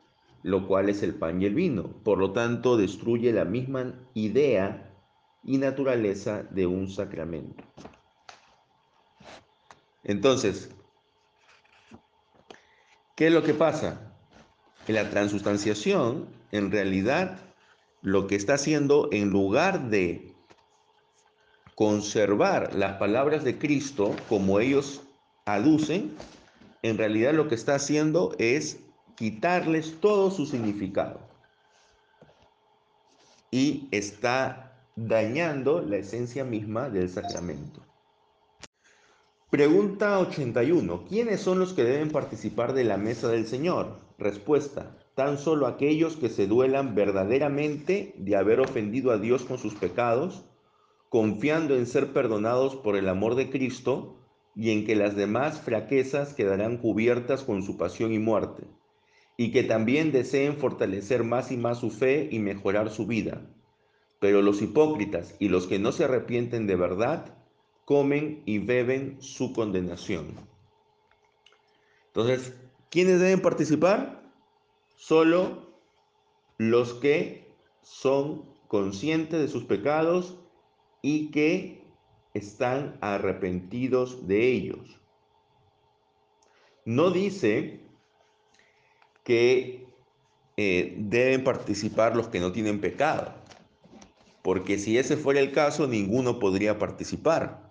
lo 0.44 0.65
cual 0.65 0.88
es 0.88 1.03
el 1.03 1.15
pan 1.15 1.42
y 1.42 1.46
el 1.46 1.56
vino. 1.56 1.89
Por 2.06 2.20
lo 2.20 2.32
tanto, 2.32 2.77
destruye 2.77 3.34
la 3.34 3.44
misma 3.44 4.00
idea 4.13 4.94
y 5.44 5.58
naturaleza 5.58 6.44
de 6.44 6.68
un 6.68 6.88
sacramento. 6.88 7.65
Entonces, 10.06 10.74
¿qué 13.15 13.27
es 13.27 13.34
lo 13.34 13.43
que 13.43 13.53
pasa? 13.53 14.13
Que 14.86 14.93
la 14.93 15.10
transustanciación, 15.10 16.27
en 16.51 16.72
realidad, 16.72 17.39
lo 18.01 18.27
que 18.27 18.36
está 18.36 18.55
haciendo, 18.55 19.10
en 19.12 19.29
lugar 19.29 19.89
de 19.89 20.34
conservar 21.75 22.75
las 22.75 22.98
palabras 22.98 23.43
de 23.43 23.58
Cristo 23.58 24.15
como 24.29 24.60
ellos 24.60 25.01
aducen, 25.46 26.15
en 26.82 26.98
realidad 26.98 27.34
lo 27.34 27.48
que 27.48 27.55
está 27.55 27.75
haciendo 27.75 28.36
es 28.38 28.79
quitarles 29.15 30.00
todo 30.00 30.32
su 30.32 30.46
significado. 30.46 31.20
Y 33.51 33.88
está 33.91 34.74
dañando 34.96 35.82
la 35.82 35.98
esencia 35.98 36.43
misma 36.43 36.89
del 36.89 37.10
sacramento. 37.10 37.82
Pregunta 39.54 40.18
81. 40.18 41.06
¿Quiénes 41.08 41.40
son 41.40 41.60
los 41.60 41.74
que 41.74 41.84
deben 41.84 42.10
participar 42.10 42.74
de 42.74 42.84
la 42.84 42.98
mesa 42.98 43.28
del 43.28 43.46
Señor? 43.46 44.00
Respuesta. 44.18 44.98
Tan 45.14 45.38
solo 45.38 45.68
aquellos 45.68 46.16
que 46.18 46.30
se 46.30 46.48
duelan 46.48 46.96
verdaderamente 46.96 48.16
de 48.18 48.36
haber 48.36 48.62
ofendido 48.62 49.12
a 49.12 49.20
Dios 49.20 49.44
con 49.44 49.60
sus 49.60 49.76
pecados 49.76 50.44
confiando 51.10 51.76
en 51.76 51.86
ser 51.86 52.14
perdonados 52.14 52.76
por 52.78 52.96
el 52.96 53.08
amor 53.08 53.36
de 53.36 53.52
Cristo 53.52 54.18
y 54.56 54.72
en 54.72 54.88
que 54.88 54.96
las 54.96 55.16
demás 55.16 55.62
fraquezas 55.62 56.34
quedarán 56.34 56.78
cubiertas 56.78 57.44
con 57.44 57.62
su 57.62 57.78
pasión 57.78 58.12
y 58.12 58.18
muerte, 58.18 58.64
y 59.38 59.52
que 59.52 59.62
también 59.62 60.12
deseen 60.12 60.58
fortalecer 60.58 61.24
más 61.24 61.52
y 61.52 61.58
más 61.58 61.78
su 61.78 61.92
fe 61.92 62.28
y 62.32 62.40
mejorar 62.40 62.90
su 62.90 63.06
vida. 63.06 63.54
Pero 64.20 64.42
los 64.42 64.64
hipócritas 64.64 65.36
y 65.38 65.50
los 65.50 65.68
que 65.68 65.78
no 65.78 65.92
se 65.92 66.06
arrepienten 66.06 66.66
de 66.66 66.76
verdad 66.76 67.43
comen 67.86 68.44
y 68.46 68.60
beben 68.60 69.22
su 69.22 69.54
condenación. 69.54 70.36
Entonces, 72.08 72.54
¿quiénes 72.90 73.20
deben 73.20 73.42
participar? 73.42 74.24
Solo 74.96 75.74
los 76.58 76.94
que 76.94 77.52
son 77.82 78.46
conscientes 78.68 79.40
de 79.40 79.48
sus 79.48 79.66
pecados 79.66 80.38
y 81.02 81.32
que 81.32 81.84
están 82.34 82.98
arrepentidos 83.02 84.28
de 84.28 84.52
ellos. 84.52 85.00
No 86.86 87.12
dice 87.12 87.82
que 89.24 89.88
eh, 90.58 90.96
deben 90.98 91.44
participar 91.44 92.16
los 92.16 92.28
que 92.28 92.40
no 92.40 92.52
tienen 92.52 92.82
pecado, 92.82 93.34
porque 94.42 94.78
si 94.78 94.98
ese 94.98 95.18
fuera 95.18 95.40
el 95.40 95.52
caso, 95.52 95.88
ninguno 95.88 96.40
podría 96.40 96.78
participar. 96.78 97.62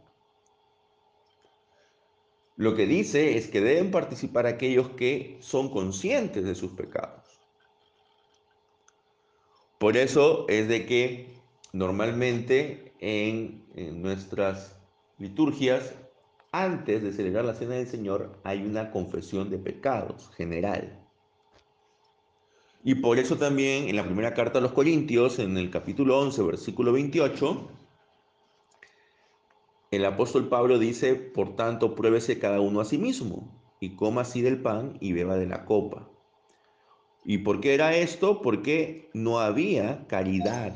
Lo 2.56 2.74
que 2.74 2.86
dice 2.86 3.36
es 3.36 3.48
que 3.48 3.60
deben 3.60 3.90
participar 3.90 4.46
aquellos 4.46 4.90
que 4.90 5.38
son 5.40 5.70
conscientes 5.70 6.44
de 6.44 6.54
sus 6.54 6.72
pecados. 6.72 7.22
Por 9.78 9.96
eso 9.96 10.46
es 10.48 10.68
de 10.68 10.86
que 10.86 11.34
normalmente 11.72 12.92
en, 13.00 13.64
nuestras 14.00 14.76
liturgias, 15.18 15.94
antes 16.52 17.02
de 17.02 17.12
celebrar 17.12 17.44
la 17.44 17.54
Cena 17.54 17.74
del 17.74 17.88
Señor, 17.88 18.38
hay 18.44 18.62
una 18.62 18.90
confesión 18.90 19.50
de 19.50 19.58
pecados 19.58 20.30
general. 20.36 21.00
Y 22.84 22.96
por 22.96 23.18
eso 23.18 23.36
también 23.38 23.88
en 23.88 23.96
la 23.96 24.04
primera 24.04 24.34
carta 24.34 24.58
a 24.58 24.62
los 24.62 24.72
Corintios, 24.72 25.38
en 25.38 25.56
el 25.56 25.70
capítulo 25.70 26.18
11, 26.18 26.42
versículo 26.42 26.92
28, 26.92 27.68
el 29.92 30.06
apóstol 30.06 30.48
Pablo 30.48 30.78
dice, 30.78 31.14
por 31.14 31.54
tanto, 31.54 31.94
pruébese 31.94 32.38
cada 32.38 32.60
uno 32.60 32.80
a 32.80 32.86
sí 32.86 32.96
mismo 32.96 33.62
y 33.78 33.94
coma 33.94 34.22
así 34.22 34.40
del 34.40 34.60
pan 34.60 34.96
y 35.00 35.12
beba 35.12 35.36
de 35.36 35.46
la 35.46 35.66
copa. 35.66 36.08
¿Y 37.26 37.38
por 37.38 37.60
qué 37.60 37.74
era 37.74 37.94
esto? 37.94 38.40
Porque 38.40 39.10
no 39.12 39.38
había 39.38 40.06
caridad 40.08 40.72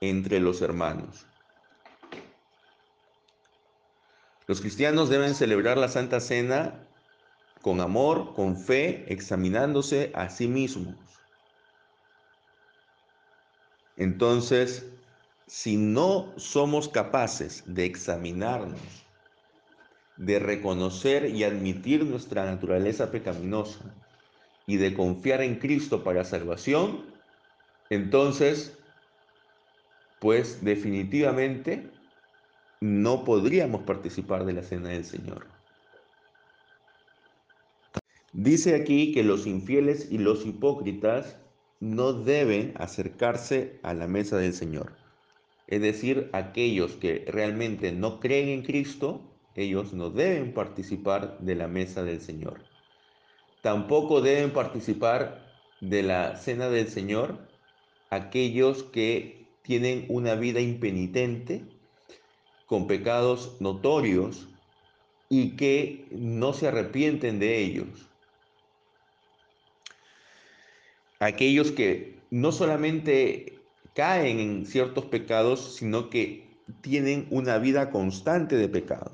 entre 0.00 0.38
los 0.38 0.62
hermanos. 0.62 1.26
Los 4.46 4.60
cristianos 4.60 5.08
deben 5.08 5.34
celebrar 5.34 5.76
la 5.76 5.88
Santa 5.88 6.20
Cena 6.20 6.86
con 7.62 7.80
amor, 7.80 8.34
con 8.34 8.56
fe, 8.56 9.12
examinándose 9.12 10.12
a 10.14 10.28
sí 10.30 10.46
mismos. 10.46 10.94
Entonces, 13.96 14.86
si 15.46 15.76
no 15.76 16.32
somos 16.36 16.88
capaces 16.88 17.62
de 17.66 17.84
examinarnos, 17.84 18.80
de 20.16 20.38
reconocer 20.38 21.26
y 21.26 21.44
admitir 21.44 22.04
nuestra 22.04 22.44
naturaleza 22.46 23.10
pecaminosa 23.10 23.94
y 24.66 24.76
de 24.76 24.94
confiar 24.94 25.42
en 25.42 25.56
Cristo 25.56 26.02
para 26.04 26.24
salvación, 26.24 27.04
entonces, 27.90 28.78
pues 30.20 30.64
definitivamente 30.64 31.90
no 32.80 33.24
podríamos 33.24 33.82
participar 33.82 34.44
de 34.44 34.54
la 34.54 34.62
cena 34.62 34.90
del 34.90 35.04
Señor. 35.04 35.46
Dice 38.32 38.74
aquí 38.74 39.12
que 39.12 39.22
los 39.22 39.46
infieles 39.46 40.10
y 40.10 40.18
los 40.18 40.44
hipócritas 40.44 41.36
no 41.80 42.12
deben 42.12 42.74
acercarse 42.76 43.78
a 43.82 43.94
la 43.94 44.08
mesa 44.08 44.38
del 44.38 44.54
Señor. 44.54 45.03
Es 45.66 45.80
decir, 45.80 46.30
aquellos 46.32 46.92
que 46.92 47.24
realmente 47.26 47.92
no 47.92 48.20
creen 48.20 48.48
en 48.48 48.62
Cristo, 48.62 49.22
ellos 49.54 49.92
no 49.92 50.10
deben 50.10 50.52
participar 50.52 51.38
de 51.38 51.54
la 51.54 51.68
mesa 51.68 52.02
del 52.02 52.20
Señor. 52.20 52.62
Tampoco 53.62 54.20
deben 54.20 54.50
participar 54.50 55.52
de 55.80 56.02
la 56.02 56.36
cena 56.36 56.68
del 56.68 56.88
Señor 56.88 57.48
aquellos 58.10 58.82
que 58.82 59.46
tienen 59.62 60.04
una 60.08 60.34
vida 60.34 60.60
impenitente, 60.60 61.64
con 62.66 62.86
pecados 62.86 63.56
notorios 63.60 64.48
y 65.28 65.56
que 65.56 66.06
no 66.10 66.52
se 66.52 66.68
arrepienten 66.68 67.38
de 67.38 67.58
ellos. 67.58 67.88
Aquellos 71.18 71.72
que 71.72 72.18
no 72.30 72.52
solamente 72.52 73.53
caen 73.94 74.40
en 74.40 74.66
ciertos 74.66 75.06
pecados, 75.06 75.76
sino 75.76 76.10
que 76.10 76.58
tienen 76.80 77.26
una 77.30 77.58
vida 77.58 77.90
constante 77.90 78.56
de 78.56 78.68
pecado. 78.68 79.12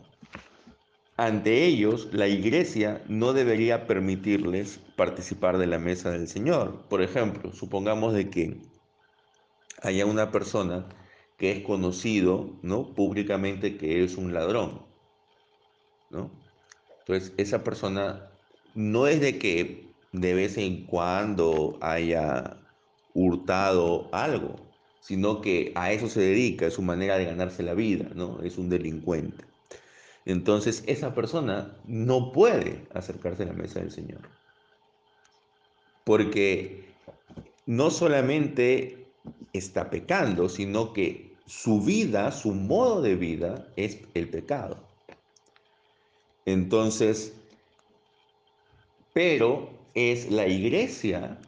Ante 1.17 1.67
ellos, 1.67 2.09
la 2.13 2.29
iglesia 2.29 3.03
no 3.07 3.35
debería 3.35 3.87
permitirles 3.87 4.81
participar 4.97 5.59
de 5.59 5.67
la 5.67 5.79
mesa 5.79 6.11
del 6.11 6.29
Señor. 6.29 6.87
Por 6.89 7.03
ejemplo, 7.03 7.53
supongamos 7.53 8.15
de 8.15 8.31
que 8.31 8.57
haya 9.83 10.07
una 10.07 10.31
persona 10.31 10.87
que 11.37 11.53
es 11.53 11.63
conocido, 11.63 12.59
¿no? 12.63 12.95
Públicamente 12.95 13.77
que 13.77 14.03
es 14.03 14.17
un 14.17 14.33
ladrón, 14.33 14.83
¿no? 16.09 16.31
Entonces, 17.01 17.35
esa 17.37 17.65
persona 17.65 18.31
no 18.75 19.07
es 19.07 19.21
de 19.21 19.39
que 19.39 19.91
de 20.13 20.35
vez 20.35 20.57
en 20.57 20.87
cuando 20.87 21.79
haya 21.83 22.57
hurtado 23.13 24.09
algo, 24.13 24.70
sino 25.01 25.41
que 25.41 25.73
a 25.75 25.93
eso 25.93 26.09
se 26.09 26.21
dedica, 26.21 26.67
es 26.67 26.75
su 26.75 26.83
manera 26.83 27.19
de 27.19 27.25
ganarse 27.25 27.63
la 27.63 27.75
vida, 27.75 28.11
¿no? 28.15 28.43
Es 28.43 28.59
un 28.59 28.69
delincuente. 28.69 29.45
Entonces, 30.27 30.85
esa 30.87 31.15
persona 31.15 31.77
no 31.87 32.33
puede 32.33 32.87
acercarse 32.95 33.43
a 33.43 33.47
la 33.47 33.53
mesa 33.53 33.81
del 33.81 33.91
Señor. 33.91 34.21
Porque 36.05 36.85
no 37.67 37.91
solamente 37.91 39.07
está 39.53 39.91
pecando, 39.91 40.49
sino 40.49 40.93
que 40.93 41.35
su 41.47 41.81
vida, 41.81 42.31
su 42.33 42.53
modo 42.53 43.03
de 43.03 43.17
vida 43.17 43.67
es 43.77 43.99
el 44.15 44.29
pecado. 44.29 44.79
Entonces, 46.45 47.35
pero 49.13 49.71
es 49.95 50.31
la 50.31 50.47
iglesia 50.47 51.39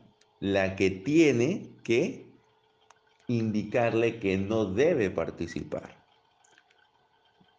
la 0.41 0.75
que 0.75 0.91
tiene 0.91 1.71
que 1.85 2.32
indicarle 3.33 4.19
que 4.19 4.37
no 4.37 4.65
debe 4.67 5.11
participar. 5.11 5.97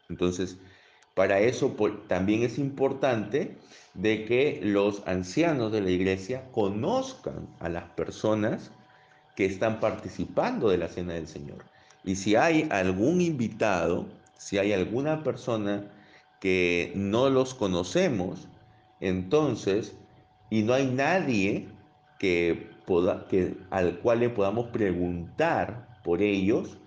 Entonces, 0.10 0.58
para 1.14 1.40
eso 1.40 1.76
también 2.08 2.44
es 2.44 2.58
importante 2.58 3.58
de 3.94 4.26
que 4.26 4.60
los 4.64 5.04
ancianos 5.08 5.72
de 5.72 5.82
la 5.82 5.92
iglesia 5.92 6.50
conozcan 6.52 7.48
a 7.60 7.70
las 7.70 7.84
personas 7.92 8.72
que 9.36 9.46
están 9.46 9.80
participando 9.80 10.70
de 10.70 10.78
la 10.78 10.88
cena 10.88 11.14
del 11.14 11.28
Señor. 11.28 11.66
Y 12.04 12.16
si 12.16 12.36
hay 12.36 12.68
algún 12.72 13.22
invitado, 13.22 14.08
si 14.38 14.58
hay 14.58 14.74
alguna 14.74 15.24
persona 15.24 15.92
que 16.40 16.92
no 16.96 17.30
los 17.30 17.54
conocemos, 17.54 18.48
entonces, 19.00 19.96
y 20.50 20.64
no 20.64 20.74
hay 20.74 20.88
nadie 20.88 21.70
que 22.20 22.73
que, 23.30 23.58
al 23.70 24.00
cual 24.00 24.20
le 24.20 24.30
podamos 24.30 24.68
preguntar 24.68 26.00
por 26.04 26.22
ellos, 26.22 26.78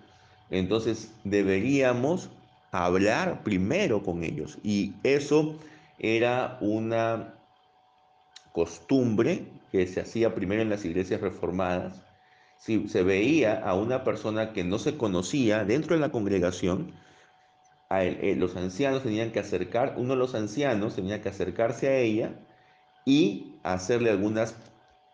entonces 0.49 1.13
deberíamos 1.23 2.29
hablar 2.71 3.43
primero 3.43 4.03
con 4.03 4.23
ellos. 4.23 4.57
Y 4.63 4.93
eso 5.03 5.55
era 5.99 6.57
una 6.61 7.33
costumbre 8.51 9.47
que 9.71 9.87
se 9.87 10.01
hacía 10.01 10.33
primero 10.33 10.61
en 10.61 10.69
las 10.69 10.85
iglesias 10.85 11.21
reformadas. 11.21 12.03
Si 12.57 12.87
se 12.87 13.03
veía 13.03 13.59
a 13.59 13.75
una 13.75 14.03
persona 14.03 14.53
que 14.53 14.63
no 14.63 14.79
se 14.79 14.97
conocía 14.97 15.63
dentro 15.63 15.95
de 15.95 16.01
la 16.01 16.11
congregación, 16.11 16.93
eh, 17.89 18.35
los 18.37 18.55
ancianos 18.55 19.03
tenían 19.03 19.31
que 19.31 19.39
acercar, 19.39 19.93
uno 19.97 20.13
de 20.13 20.19
los 20.19 20.35
ancianos 20.35 20.95
tenía 20.95 21.21
que 21.21 21.29
acercarse 21.29 21.87
a 21.87 21.97
ella 21.97 22.33
y 23.05 23.59
hacerle 23.63 24.09
algunas 24.09 24.55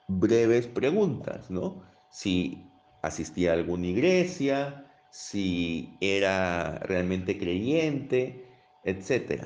breves 0.08 0.68
preguntas, 0.68 1.50
¿no? 1.50 1.84
Si 2.10 2.70
asistía 3.02 3.52
a 3.52 3.54
alguna 3.56 3.88
iglesia, 3.88 4.86
si 5.10 5.98
era 6.02 6.80
realmente 6.80 7.38
creyente, 7.38 8.48
etc. 8.84 9.46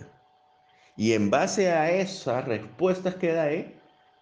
Y 0.96 1.13
en 1.13 1.30
base 1.30 1.72
a 1.72 1.91
esas 1.91 2.46
respuestas 2.46 3.15
que 3.15 3.34
da 3.34 3.50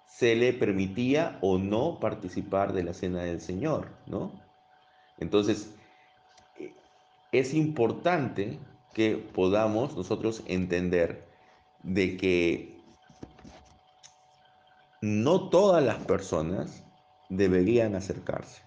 se 0.07 0.35
le 0.35 0.53
permitía 0.53 1.37
o 1.41 1.57
no 1.57 1.99
participar 1.99 2.73
de 2.73 2.83
la 2.83 2.93
cena 2.93 3.23
del 3.23 3.41
Señor, 3.41 3.89
¿no? 4.05 4.41
Entonces, 5.17 5.73
es 7.31 7.53
importante 7.53 8.59
que 8.93 9.17
podamos 9.17 9.95
nosotros 9.97 10.43
entender 10.47 11.27
de 11.83 12.17
que 12.17 12.74
no 15.01 15.49
todas 15.49 15.83
las 15.83 16.03
personas 16.05 16.83
deberían 17.29 17.95
acercarse. 17.95 18.61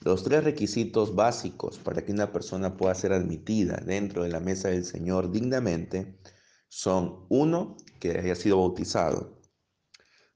Los 0.00 0.22
tres 0.22 0.44
requisitos 0.44 1.14
básicos 1.14 1.78
para 1.78 2.04
que 2.04 2.12
una 2.12 2.30
persona 2.30 2.76
pueda 2.76 2.94
ser 2.94 3.12
admitida 3.12 3.76
dentro 3.86 4.22
de 4.22 4.28
la 4.28 4.40
mesa 4.40 4.68
del 4.68 4.84
Señor 4.84 5.30
dignamente 5.30 6.18
son, 6.68 7.24
uno, 7.30 7.76
que 8.00 8.18
haya 8.18 8.34
sido 8.34 8.58
bautizado, 8.58 9.40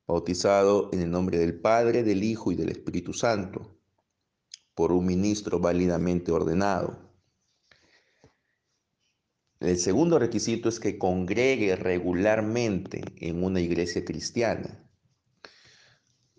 bautizado 0.06 0.88
en 0.92 1.00
el 1.02 1.10
nombre 1.10 1.38
del 1.38 1.60
Padre, 1.60 2.02
del 2.02 2.24
Hijo 2.24 2.50
y 2.50 2.54
del 2.54 2.70
Espíritu 2.70 3.12
Santo, 3.12 3.78
por 4.74 4.92
un 4.92 5.04
ministro 5.04 5.58
válidamente 5.58 6.32
ordenado. 6.32 7.07
El 9.60 9.76
segundo 9.78 10.18
requisito 10.20 10.68
es 10.68 10.78
que 10.78 10.98
congregue 10.98 11.74
regularmente 11.74 13.02
en 13.16 13.42
una 13.42 13.60
iglesia 13.60 14.04
cristiana. 14.04 14.88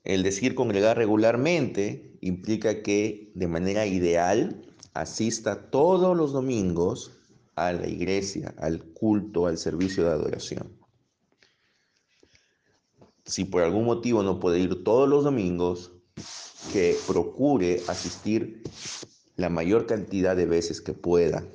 El 0.05 0.23
decir 0.23 0.55
congregar 0.55 0.97
regularmente 0.97 2.17
implica 2.21 2.81
que 2.81 3.31
de 3.35 3.47
manera 3.47 3.85
ideal 3.85 4.65
asista 4.93 5.69
todos 5.69 6.15
los 6.15 6.31
domingos 6.31 7.11
a 7.55 7.73
la 7.73 7.87
iglesia, 7.87 8.55
al 8.57 8.83
culto, 8.93 9.47
al 9.47 9.57
servicio 9.57 10.05
de 10.05 10.11
adoración. 10.11 10.79
Si 13.25 13.43
por 13.43 13.63
algún 13.63 13.83
motivo 13.83 14.23
no 14.23 14.39
puede 14.39 14.59
ir 14.59 14.83
todos 14.83 15.09
los 15.09 15.25
domingos, 15.25 15.91
que 16.71 16.95
procure 17.07 17.81
asistir 17.87 18.63
la 19.35 19.49
mayor 19.49 19.85
cantidad 19.85 20.35
de 20.35 20.45
veces 20.45 20.81
que 20.81 20.93
pueda 20.93 21.45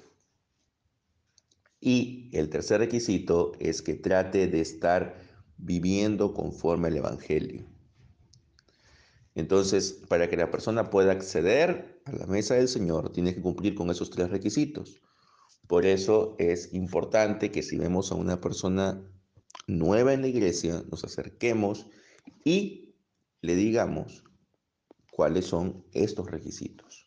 y 1.87 2.31
el 2.33 2.49
tercer 2.49 2.81
requisito 2.81 3.53
es 3.61 3.83
que 3.83 3.93
trate 3.93 4.47
de 4.47 4.63
estar 4.63 5.21
viviendo 5.59 6.33
conforme 6.33 6.89
al 6.89 6.97
Evangelio. 6.97 7.67
Entonces, 9.35 10.01
para 10.09 10.31
que 10.31 10.39
la 10.39 10.51
persona 10.51 10.89
pueda 10.89 11.13
acceder 11.13 12.01
a 12.07 12.13
la 12.13 12.27
mesa 12.27 12.55
del 12.55 12.69
Señor, 12.69 13.13
tiene 13.13 13.35
que 13.35 13.43
cumplir 13.43 13.75
con 13.75 13.91
esos 13.91 14.09
tres 14.09 14.31
requisitos. 14.31 15.03
Por 15.67 15.85
eso 15.85 16.37
es 16.39 16.73
importante 16.73 17.51
que 17.51 17.63
si 17.63 17.77
vemos 17.77 18.11
a 18.13 18.15
una 18.15 18.41
persona 18.41 19.07
nueva 19.67 20.15
en 20.15 20.23
la 20.23 20.29
iglesia, 20.29 20.83
nos 20.91 21.05
acerquemos 21.05 21.87
y 22.47 22.95
le 23.43 23.57
digamos 23.57 24.25
cuáles 25.11 25.45
son 25.45 25.85
estos 25.93 26.31
requisitos. 26.31 27.04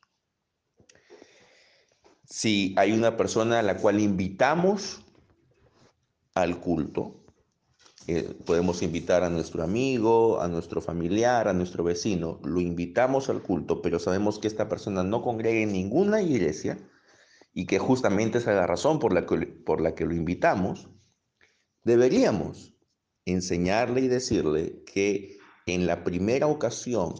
Si 2.29 2.75
hay 2.77 2.91
una 2.91 3.15
persona 3.15 3.59
a 3.59 3.63
la 3.63 3.77
cual 3.77 4.01
invitamos 4.01 5.01
al 6.35 6.59
culto, 6.59 7.23
eh, 8.05 8.35
podemos 8.45 8.83
invitar 8.83 9.23
a 9.23 9.29
nuestro 9.29 9.63
amigo, 9.63 10.41
a 10.41 10.47
nuestro 10.49 10.81
familiar, 10.81 11.47
a 11.47 11.53
nuestro 11.53 11.85
vecino, 11.85 12.39
lo 12.43 12.59
invitamos 12.59 13.29
al 13.29 13.41
culto, 13.41 13.81
pero 13.81 13.97
sabemos 13.97 14.39
que 14.39 14.47
esta 14.47 14.67
persona 14.67 15.03
no 15.03 15.21
congrega 15.21 15.59
en 15.59 15.71
ninguna 15.71 16.21
iglesia 16.21 16.77
y 17.53 17.65
que 17.65 17.79
justamente 17.79 18.39
esa 18.39 18.51
es 18.51 18.57
la 18.57 18.67
razón 18.67 18.99
por 18.99 19.13
la 19.13 19.25
que, 19.25 19.47
por 19.47 19.79
la 19.79 19.95
que 19.95 20.05
lo 20.05 20.13
invitamos, 20.13 20.89
deberíamos 21.83 22.73
enseñarle 23.25 24.01
y 24.01 24.07
decirle 24.09 24.83
que 24.85 25.37
en 25.65 25.87
la 25.87 26.03
primera 26.03 26.47
ocasión 26.47 27.13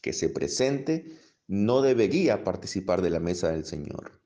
que 0.00 0.12
se 0.12 0.28
presente, 0.28 1.18
no 1.46 1.82
debería 1.82 2.44
participar 2.44 3.02
de 3.02 3.10
la 3.10 3.20
mesa 3.20 3.50
del 3.50 3.64
Señor. 3.64 4.19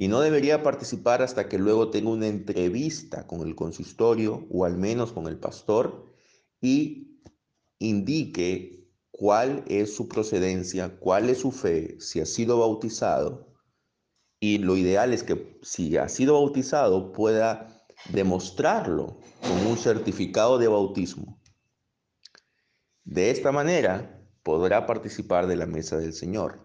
Y 0.00 0.08
no 0.08 0.20
debería 0.22 0.62
participar 0.62 1.20
hasta 1.20 1.46
que 1.46 1.58
luego 1.58 1.90
tenga 1.90 2.08
una 2.08 2.26
entrevista 2.26 3.26
con 3.26 3.46
el 3.46 3.54
consistorio 3.54 4.46
o 4.50 4.64
al 4.64 4.78
menos 4.78 5.12
con 5.12 5.26
el 5.26 5.38
pastor 5.38 6.06
y 6.62 7.20
indique 7.78 8.88
cuál 9.10 9.62
es 9.66 9.94
su 9.94 10.08
procedencia, 10.08 10.98
cuál 10.98 11.28
es 11.28 11.40
su 11.40 11.52
fe, 11.52 12.00
si 12.00 12.18
ha 12.18 12.24
sido 12.24 12.60
bautizado. 12.60 13.52
Y 14.40 14.56
lo 14.56 14.78
ideal 14.78 15.12
es 15.12 15.22
que 15.22 15.58
si 15.60 15.94
ha 15.98 16.08
sido 16.08 16.32
bautizado 16.32 17.12
pueda 17.12 17.84
demostrarlo 18.08 19.18
con 19.42 19.66
un 19.66 19.76
certificado 19.76 20.56
de 20.56 20.68
bautismo. 20.68 21.42
De 23.04 23.30
esta 23.30 23.52
manera 23.52 24.18
podrá 24.42 24.86
participar 24.86 25.46
de 25.46 25.56
la 25.56 25.66
mesa 25.66 25.98
del 25.98 26.14
Señor. 26.14 26.64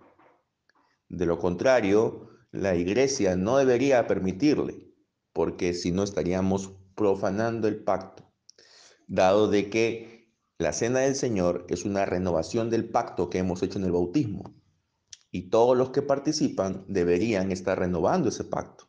De 1.09 1.25
lo 1.25 1.37
contrario, 1.37 2.29
la 2.55 2.75
iglesia 2.75 3.35
no 3.35 3.57
debería 3.57 4.07
permitirle, 4.07 4.93
porque 5.33 5.73
si 5.73 5.91
no 5.91 6.03
estaríamos 6.03 6.73
profanando 6.95 7.67
el 7.67 7.83
pacto, 7.83 8.31
dado 9.07 9.49
de 9.49 9.69
que 9.69 10.33
la 10.57 10.71
cena 10.71 10.99
del 10.99 11.15
Señor 11.15 11.65
es 11.69 11.83
una 11.83 12.05
renovación 12.05 12.69
del 12.69 12.89
pacto 12.89 13.29
que 13.29 13.39
hemos 13.39 13.61
hecho 13.61 13.77
en 13.77 13.85
el 13.85 13.91
bautismo, 13.91 14.55
y 15.31 15.49
todos 15.49 15.77
los 15.77 15.89
que 15.89 16.01
participan 16.01 16.85
deberían 16.87 17.51
estar 17.51 17.77
renovando 17.77 18.29
ese 18.29 18.45
pacto. 18.45 18.87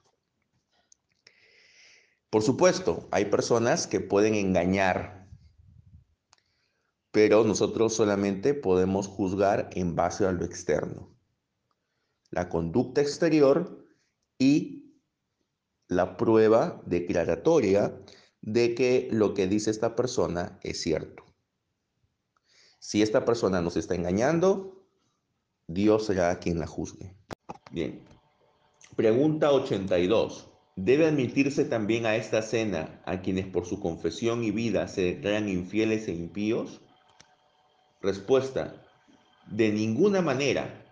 Por 2.31 2.43
supuesto, 2.43 3.09
hay 3.11 3.25
personas 3.25 3.89
que 3.89 3.99
pueden 3.99 4.35
engañar, 4.35 5.29
pero 7.11 7.43
nosotros 7.45 7.95
solamente 7.95 8.55
podemos 8.55 9.09
juzgar 9.09 9.71
en 9.73 9.97
base 9.97 10.27
a 10.27 10.33
lo 10.33 10.45
externo. 10.45 11.16
La 12.37 12.51
conducta 12.51 13.01
exterior 13.01 13.83
y 14.39 14.93
la 15.89 16.19
prueba 16.19 16.83
declaratoria 16.85 17.99
de 18.43 18.75
que 18.75 19.09
lo 19.11 19.33
que 19.33 19.47
dice 19.47 19.71
esta 19.71 19.97
persona 19.97 20.61
es 20.63 20.83
cierto. 20.83 21.25
Si 22.79 23.01
esta 23.01 23.25
persona 23.25 23.63
nos 23.63 23.79
está 23.79 23.95
engañando, 23.95 24.87
Dios 25.67 26.05
será 26.05 26.39
quien 26.39 26.59
la 26.59 26.67
juzgue. 26.67 27.17
Bien. 27.71 28.05
Pregunta 28.97 29.51
82. 29.53 30.47
¿Debe 30.77 31.07
admitirse 31.07 31.65
también 31.65 32.05
a 32.05 32.17
esta 32.17 32.43
cena 32.43 33.01
a 33.07 33.23
quienes 33.23 33.47
por 33.47 33.65
su 33.65 33.81
confesión 33.81 34.45
y 34.45 34.51
vida 34.51 34.89
se 34.89 35.15
declaran 35.15 35.49
infieles 35.49 36.07
e 36.09 36.13
impíos? 36.13 36.83
Respuesta, 38.03 38.85
de 39.47 39.73
ninguna 39.73 40.21
manera, 40.21 40.86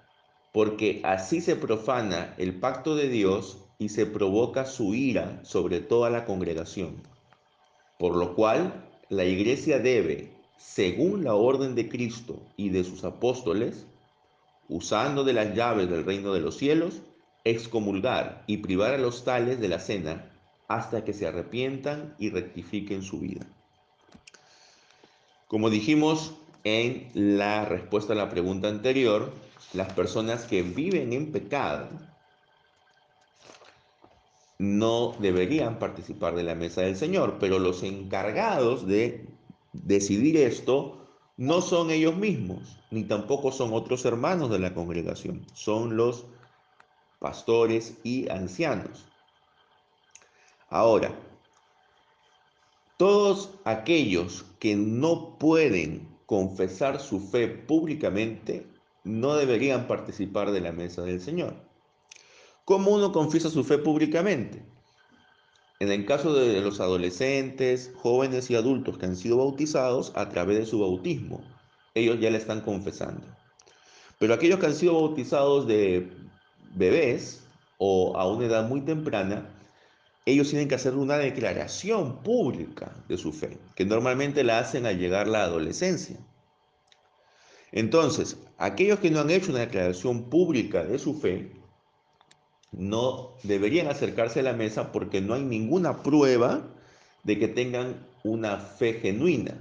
porque 0.55 1.01
así 1.03 1.41
se 1.41 1.57
profana 1.57 2.33
el 2.39 2.61
pacto 2.61 2.95
de 2.95 3.09
Dios 3.09 3.59
y 3.77 3.89
se 3.89 4.07
provoca 4.07 4.67
su 4.67 4.95
ira 4.95 5.41
sobre 5.43 5.81
toda 5.81 6.11
la 6.11 6.25
congregación. 6.25 7.03
Por 7.99 8.15
lo 8.15 8.37
cual, 8.37 8.89
la 9.09 9.25
iglesia 9.25 9.81
debe, 9.81 10.31
según 10.57 11.25
la 11.25 11.35
orden 11.35 11.75
de 11.75 11.89
Cristo 11.89 12.41
y 12.57 12.69
de 12.69 12.85
sus 12.85 13.03
apóstoles, 13.03 13.85
usando 14.69 15.25
de 15.25 15.33
las 15.33 15.57
llaves 15.57 15.91
del 15.91 16.05
reino 16.05 16.33
de 16.33 16.41
los 16.41 16.57
cielos, 16.57 17.03
excomulgar 17.43 18.45
y 18.47 18.59
privar 18.59 18.95
a 18.95 18.99
los 18.99 19.25
tales 19.25 19.61
de 19.61 19.67
la 19.67 19.81
cena 19.81 20.31
hasta 20.69 21.05
que 21.05 21.15
se 21.15 21.27
arrepientan 21.27 22.15
y 22.17 22.31
rectifiquen 22.31 23.03
su 23.03 23.19
vida. 23.19 23.45
Como 25.49 25.69
dijimos 25.69 26.37
en 26.63 27.11
la 27.13 27.65
respuesta 27.65 28.13
a 28.13 28.17
la 28.17 28.31
pregunta 28.31 28.69
anterior, 28.69 29.33
las 29.73 29.93
personas 29.93 30.45
que 30.45 30.63
viven 30.63 31.13
en 31.13 31.33
pecado 31.33 31.89
no 34.59 35.15
deberían 35.19 35.79
participar 35.79 36.35
de 36.35 36.45
la 36.45 36.55
mesa 36.55 36.83
del 36.83 36.97
Señor, 36.97 37.39
pero 37.41 37.59
los 37.59 37.83
encargados 37.83 38.87
de 38.87 39.27
decidir 39.73 40.37
esto 40.37 41.07
no 41.37 41.61
son 41.61 41.91
ellos 41.91 42.17
mismos, 42.17 42.79
ni 42.91 43.05
tampoco 43.05 43.51
son 43.51 43.73
otros 43.73 44.05
hermanos 44.05 44.51
de 44.51 44.61
la 44.61 44.73
congregación, 44.73 45.45
son 45.53 45.97
los 45.97 46.27
pastores 47.19 47.99
y 48.05 48.29
ancianos. 48.31 49.07
Ahora, 50.69 51.15
todos 52.97 53.51
aquellos 53.65 54.45
que 54.61 54.77
no 54.77 55.37
pueden 55.39 56.09
confesar 56.27 57.01
su 57.01 57.21
fe 57.21 57.49
públicamente 57.49 58.74
no 59.05 59.37
deberían 59.37 59.87
participar 59.87 60.51
de 60.51 60.61
la 60.61 60.73
mesa 60.73 61.03
del 61.03 61.21
Señor. 61.21 61.55
¿Cómo 62.65 62.91
uno 62.91 63.13
confiesa 63.13 63.51
su 63.51 63.63
fe 63.63 63.79
públicamente? 63.79 64.65
En 65.81 65.91
el 65.91 66.07
caso 66.07 66.35
de 66.35 66.61
los 66.63 66.81
adolescentes, 66.81 67.93
jóvenes 67.97 68.51
y 68.51 68.57
adultos 68.57 68.97
que 68.97 69.07
han 69.07 69.17
sido 69.17 69.37
bautizados 69.37 70.13
a 70.15 70.31
través 70.31 70.59
de 70.59 70.67
su 70.67 70.81
bautismo, 70.81 71.45
ellos 71.95 72.19
ya 72.21 72.31
le 72.31 72.39
están 72.39 72.63
confesando. 72.63 73.27
Pero 74.19 74.33
aquellos 74.33 74.59
que 74.59 74.67
han 74.67 74.75
sido 74.75 74.95
bautizados 74.95 75.67
de 75.67 76.11
bebés 76.75 77.47
o 77.77 78.17
a 78.17 78.27
una 78.27 78.47
edad 78.47 78.69
muy 78.69 78.81
temprana, 78.81 79.51
ellos 80.25 80.49
tienen 80.49 80.69
que 80.69 80.77
hacer 80.77 80.95
una 80.95 81.19
declaración 81.19 82.23
pública 82.23 82.97
de 83.09 83.19
su 83.19 83.33
fe, 83.33 83.59
que 83.75 83.85
normalmente 83.85 84.43
la 84.43 84.61
hacen 84.61 84.87
al 84.87 84.99
llegar 84.99 85.29
la 85.29 85.45
adolescencia. 85.45 86.17
Entonces, 87.75 88.39
aquellos 88.57 89.01
que 89.01 89.11
no 89.11 89.19
han 89.19 89.31
hecho 89.31 89.51
una 89.51 89.59
declaración 89.59 90.31
pública 90.31 90.85
de 90.85 90.97
su 90.97 91.21
fe, 91.21 91.51
no 92.71 93.33
deberían 93.43 93.89
acercarse 93.89 94.41
a 94.41 94.45
la 94.45 94.53
mesa 94.53 94.93
porque 94.93 95.21
no 95.21 95.35
hay 95.35 95.43
ninguna 95.43 96.05
prueba 96.05 96.63
de 97.25 97.37
que 97.37 97.49
tengan 97.49 98.07
una 98.23 98.59
fe 98.59 98.95
genuina. 98.95 99.57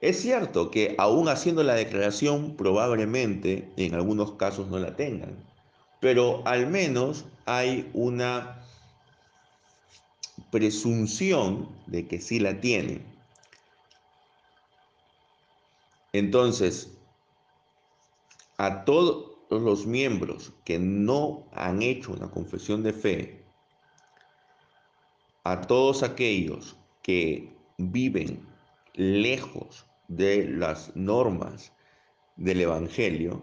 Es 0.00 0.20
cierto 0.20 0.70
que 0.70 0.94
aún 0.96 1.28
haciendo 1.28 1.64
la 1.64 1.74
declaración 1.74 2.54
probablemente 2.56 3.68
en 3.76 3.94
algunos 3.94 4.34
casos 4.34 4.68
no 4.68 4.78
la 4.78 4.94
tengan, 4.94 5.34
pero 5.98 6.46
al 6.46 6.68
menos 6.68 7.24
hay 7.44 7.90
una 7.92 8.60
presunción 10.52 11.70
de 11.88 12.06
que 12.06 12.20
sí 12.20 12.38
la 12.38 12.60
tiene. 12.60 13.13
Entonces, 16.14 16.96
a 18.56 18.84
todos 18.84 19.32
los 19.50 19.84
miembros 19.84 20.52
que 20.64 20.78
no 20.78 21.44
han 21.52 21.82
hecho 21.82 22.12
una 22.12 22.30
confesión 22.30 22.84
de 22.84 22.92
fe, 22.92 23.44
a 25.42 25.60
todos 25.62 26.04
aquellos 26.04 26.76
que 27.02 27.52
viven 27.78 28.46
lejos 28.92 29.86
de 30.06 30.46
las 30.46 30.94
normas 30.94 31.72
del 32.36 32.60
Evangelio, 32.60 33.42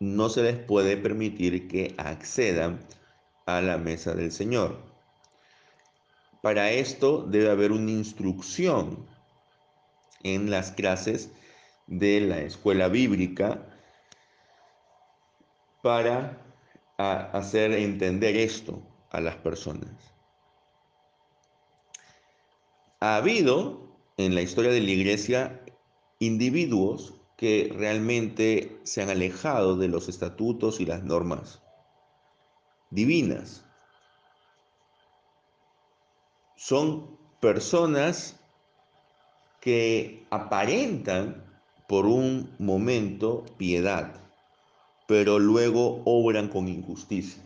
no 0.00 0.28
se 0.28 0.42
les 0.42 0.58
puede 0.58 0.96
permitir 0.96 1.68
que 1.68 1.94
accedan 1.98 2.80
a 3.46 3.60
la 3.60 3.78
mesa 3.78 4.12
del 4.12 4.32
Señor. 4.32 4.76
Para 6.42 6.72
esto 6.72 7.22
debe 7.22 7.48
haber 7.48 7.70
una 7.70 7.92
instrucción 7.92 9.06
en 10.22 10.50
las 10.50 10.72
clases 10.72 11.30
de 11.86 12.20
la 12.20 12.40
escuela 12.40 12.88
bíblica 12.88 13.66
para 15.82 16.38
hacer 16.98 17.72
entender 17.72 18.36
esto 18.36 18.82
a 19.10 19.20
las 19.20 19.36
personas. 19.36 19.90
Ha 23.00 23.16
habido 23.16 23.96
en 24.16 24.34
la 24.34 24.42
historia 24.42 24.72
de 24.72 24.80
la 24.80 24.90
iglesia 24.90 25.64
individuos 26.18 27.14
que 27.36 27.72
realmente 27.72 28.80
se 28.82 29.00
han 29.00 29.10
alejado 29.10 29.76
de 29.76 29.86
los 29.86 30.08
estatutos 30.08 30.80
y 30.80 30.86
las 30.86 31.04
normas 31.04 31.62
divinas. 32.90 33.64
Son 36.56 37.16
personas 37.40 38.37
que 39.60 40.26
aparentan 40.30 41.44
por 41.88 42.06
un 42.06 42.54
momento 42.58 43.44
piedad, 43.56 44.14
pero 45.06 45.38
luego 45.38 46.02
obran 46.04 46.48
con 46.48 46.68
injusticia. 46.68 47.42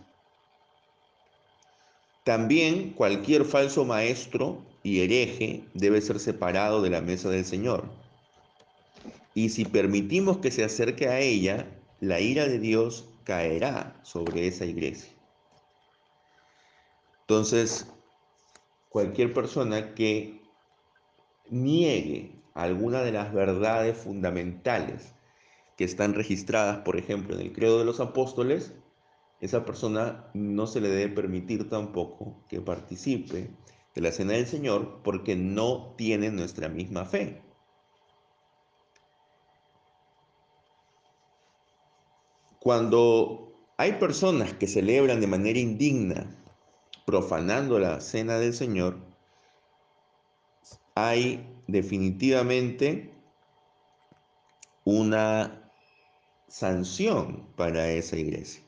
También 2.25 2.91
cualquier 2.91 3.45
falso 3.45 3.85
maestro 3.85 4.65
y 4.83 5.01
hereje 5.01 5.65
debe 5.75 6.01
ser 6.01 6.21
separado 6.21 6.83
de 6.83 6.91
la 6.91 7.01
mesa 7.01 7.31
del 7.31 7.45
Señor. 7.45 7.85
Y 9.35 9.49
si 9.49 9.65
permitimos 9.65 10.39
que 10.39 10.51
se 10.51 10.65
acerque 10.65 11.09
a 11.09 11.21
ella, 11.21 11.67
la 12.01 12.21
ira 12.21 12.47
de 12.47 12.59
Dios 12.59 13.09
caerá 13.25 13.99
sobre 14.03 14.47
esa 14.47 14.65
iglesia. 14.65 15.13
Entonces, 17.23 17.87
cualquier 18.89 19.33
persona 19.33 19.95
que 19.95 20.42
niegue 21.51 22.43
alguna 22.55 23.03
de 23.03 23.13
las 23.13 23.33
verdades 23.33 23.97
fundamentales 23.97 25.15
que 25.77 25.85
están 25.85 26.15
registradas, 26.15 26.79
por 26.79 26.97
ejemplo, 26.97 27.35
en 27.35 27.43
el 27.43 27.53
credo 27.53 27.79
de 27.79 27.85
los 27.85 28.01
apóstoles, 28.01 28.75
esa 29.41 29.65
persona 29.65 30.31
no 30.35 30.67
se 30.67 30.81
le 30.81 30.89
debe 30.89 31.15
permitir 31.15 31.69
tampoco 31.69 32.45
que 32.49 32.61
participe 32.61 33.51
de 33.95 34.01
la 34.01 34.13
cena 34.13 34.35
del 34.35 34.47
Señor 34.47 35.01
porque 35.03 35.35
no 35.35 35.95
tiene 35.97 36.31
nuestra 36.31 36.69
misma 36.69 37.05
fe. 37.05 37.43
Cuando 42.61 43.53
hay 43.77 43.95
personas 43.95 44.53
que 44.53 44.69
celebran 44.69 45.21
de 45.21 45.27
manera 45.27 45.59
indigna, 45.59 46.33
profanando 47.05 47.81
la 47.81 48.01
cena 48.01 48.39
del 48.39 48.55
Señor, 48.55 49.12
hay 50.95 51.47
definitivamente 51.67 53.13
una 54.85 55.71
sanción 56.49 57.47
para 57.57 57.91
esa 57.91 58.17
iglesia. 58.17 58.63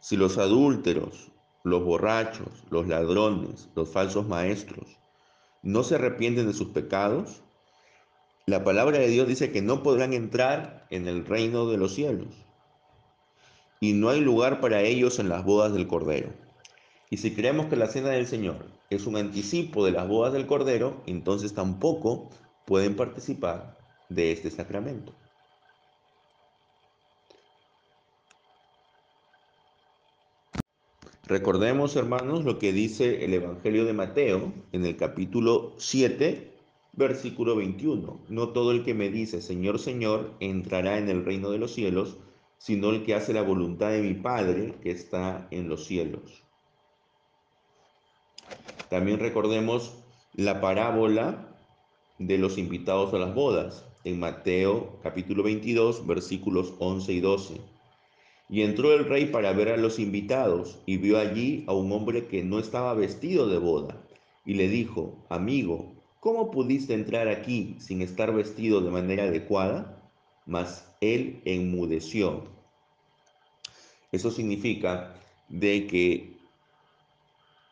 Si 0.00 0.16
los 0.16 0.38
adúlteros, 0.38 1.32
los 1.62 1.82
borrachos, 1.82 2.64
los 2.70 2.86
ladrones, 2.86 3.70
los 3.74 3.88
falsos 3.88 4.28
maestros 4.28 4.98
no 5.62 5.82
se 5.82 5.94
arrepienten 5.94 6.46
de 6.46 6.52
sus 6.52 6.68
pecados, 6.68 7.42
la 8.46 8.62
palabra 8.62 8.98
de 8.98 9.08
Dios 9.08 9.26
dice 9.26 9.50
que 9.50 9.62
no 9.62 9.82
podrán 9.82 10.12
entrar 10.12 10.86
en 10.90 11.08
el 11.08 11.24
reino 11.24 11.66
de 11.66 11.78
los 11.78 11.94
cielos. 11.94 12.34
Y 13.80 13.94
no 13.94 14.10
hay 14.10 14.20
lugar 14.20 14.60
para 14.60 14.82
ellos 14.82 15.18
en 15.18 15.30
las 15.30 15.44
bodas 15.44 15.72
del 15.72 15.88
Cordero. 15.88 16.43
Y 17.10 17.18
si 17.18 17.34
creemos 17.34 17.66
que 17.66 17.76
la 17.76 17.86
cena 17.86 18.10
del 18.10 18.26
Señor 18.26 18.66
es 18.90 19.06
un 19.06 19.16
anticipo 19.16 19.84
de 19.84 19.92
las 19.92 20.08
bodas 20.08 20.32
del 20.32 20.46
Cordero, 20.46 21.02
entonces 21.06 21.54
tampoco 21.54 22.30
pueden 22.64 22.96
participar 22.96 23.78
de 24.08 24.32
este 24.32 24.50
sacramento. 24.50 25.12
Recordemos, 31.26 31.96
hermanos, 31.96 32.44
lo 32.44 32.58
que 32.58 32.74
dice 32.74 33.24
el 33.24 33.32
Evangelio 33.32 33.86
de 33.86 33.94
Mateo 33.94 34.52
en 34.72 34.84
el 34.84 34.96
capítulo 34.96 35.72
7, 35.78 36.52
versículo 36.92 37.56
21. 37.56 38.20
No 38.28 38.48
todo 38.50 38.72
el 38.72 38.84
que 38.84 38.92
me 38.92 39.08
dice, 39.08 39.40
Señor, 39.40 39.78
Señor, 39.78 40.34
entrará 40.40 40.98
en 40.98 41.08
el 41.08 41.24
reino 41.24 41.50
de 41.50 41.58
los 41.58 41.72
cielos, 41.72 42.18
sino 42.58 42.90
el 42.90 43.04
que 43.04 43.14
hace 43.14 43.32
la 43.32 43.40
voluntad 43.40 43.90
de 43.90 44.02
mi 44.02 44.14
Padre 44.14 44.74
que 44.82 44.90
está 44.90 45.48
en 45.50 45.68
los 45.70 45.86
cielos. 45.86 46.43
También 48.88 49.18
recordemos 49.18 49.94
la 50.34 50.60
parábola 50.60 51.56
de 52.18 52.38
los 52.38 52.58
invitados 52.58 53.12
a 53.14 53.18
las 53.18 53.34
bodas 53.34 53.84
en 54.04 54.20
Mateo 54.20 54.98
capítulo 55.02 55.42
22, 55.42 56.06
versículos 56.06 56.74
11 56.78 57.12
y 57.12 57.20
12. 57.20 57.60
Y 58.50 58.62
entró 58.62 58.92
el 58.92 59.06
rey 59.06 59.26
para 59.26 59.52
ver 59.52 59.70
a 59.70 59.76
los 59.76 59.98
invitados 59.98 60.78
y 60.86 60.98
vio 60.98 61.18
allí 61.18 61.64
a 61.66 61.72
un 61.72 61.90
hombre 61.92 62.26
que 62.26 62.44
no 62.44 62.58
estaba 62.58 62.92
vestido 62.94 63.48
de 63.48 63.58
boda. 63.58 63.96
Y 64.44 64.54
le 64.54 64.68
dijo, 64.68 65.24
amigo, 65.30 65.94
¿cómo 66.20 66.50
pudiste 66.50 66.92
entrar 66.92 67.28
aquí 67.28 67.76
sin 67.80 68.02
estar 68.02 68.34
vestido 68.34 68.82
de 68.82 68.90
manera 68.90 69.24
adecuada? 69.24 70.10
Mas 70.44 70.86
él 71.00 71.40
enmudeció. 71.46 72.44
Eso 74.12 74.30
significa 74.30 75.14
de 75.48 75.86
que 75.86 76.33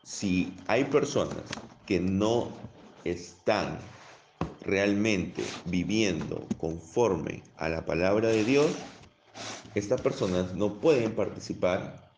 si 0.03 0.53
hay 0.67 0.85
personas 0.85 1.43
que 1.85 1.99
no 1.99 2.49
están 3.03 3.79
realmente 4.61 5.43
viviendo 5.65 6.45
conforme 6.57 7.43
a 7.57 7.69
la 7.69 7.85
palabra 7.85 8.29
de 8.29 8.43
Dios, 8.43 8.71
estas 9.75 10.01
personas 10.01 10.53
no 10.53 10.79
pueden 10.79 11.15
participar 11.15 12.11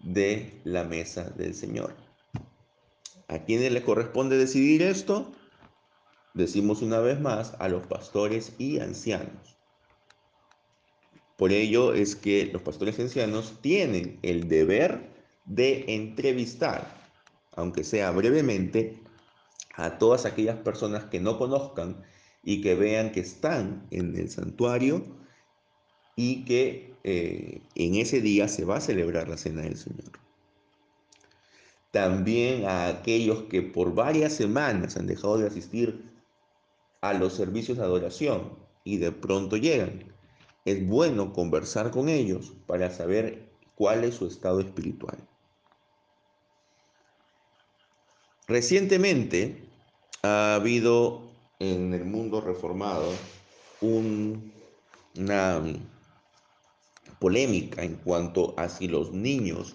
de 0.00 0.60
la 0.64 0.84
mesa 0.84 1.24
del 1.30 1.54
Señor. 1.54 1.94
¿A 3.28 3.38
quiénes 3.38 3.72
le 3.72 3.82
corresponde 3.82 4.36
decidir 4.36 4.82
esto? 4.82 5.32
Decimos 6.34 6.82
una 6.82 7.00
vez 7.00 7.20
más 7.20 7.54
a 7.58 7.68
los 7.68 7.86
pastores 7.86 8.52
y 8.58 8.78
ancianos. 8.80 9.56
Por 11.36 11.52
ello 11.52 11.94
es 11.94 12.14
que 12.14 12.46
los 12.52 12.62
pastores 12.62 12.98
y 12.98 13.02
ancianos 13.02 13.54
tienen 13.60 14.18
el 14.22 14.48
deber 14.48 15.11
de 15.44 15.84
entrevistar, 15.88 16.86
aunque 17.54 17.84
sea 17.84 18.10
brevemente, 18.10 19.02
a 19.74 19.98
todas 19.98 20.26
aquellas 20.26 20.58
personas 20.58 21.04
que 21.04 21.20
no 21.20 21.38
conozcan 21.38 22.02
y 22.42 22.60
que 22.60 22.74
vean 22.74 23.12
que 23.12 23.20
están 23.20 23.86
en 23.90 24.16
el 24.16 24.30
santuario 24.30 25.04
y 26.16 26.44
que 26.44 26.94
eh, 27.04 27.62
en 27.74 27.94
ese 27.96 28.20
día 28.20 28.48
se 28.48 28.64
va 28.64 28.76
a 28.76 28.80
celebrar 28.80 29.28
la 29.28 29.36
Cena 29.36 29.62
del 29.62 29.76
Señor. 29.76 30.12
También 31.90 32.64
a 32.66 32.88
aquellos 32.88 33.44
que 33.44 33.62
por 33.62 33.94
varias 33.94 34.32
semanas 34.32 34.96
han 34.96 35.06
dejado 35.06 35.38
de 35.38 35.46
asistir 35.46 36.10
a 37.00 37.12
los 37.12 37.34
servicios 37.34 37.78
de 37.78 37.84
adoración 37.84 38.56
y 38.84 38.96
de 38.98 39.12
pronto 39.12 39.56
llegan. 39.56 40.12
Es 40.64 40.86
bueno 40.86 41.32
conversar 41.32 41.90
con 41.90 42.08
ellos 42.08 42.52
para 42.66 42.90
saber 42.90 43.52
cuál 43.74 44.04
es 44.04 44.14
su 44.14 44.26
estado 44.26 44.60
espiritual. 44.60 45.18
Recientemente 48.52 49.56
ha 50.22 50.56
habido 50.56 51.22
en 51.58 51.94
el 51.94 52.04
mundo 52.04 52.42
reformado 52.42 53.10
una 53.80 55.62
polémica 57.18 57.82
en 57.82 57.94
cuanto 57.94 58.52
a 58.58 58.68
si 58.68 58.88
los 58.88 59.10
niños 59.10 59.74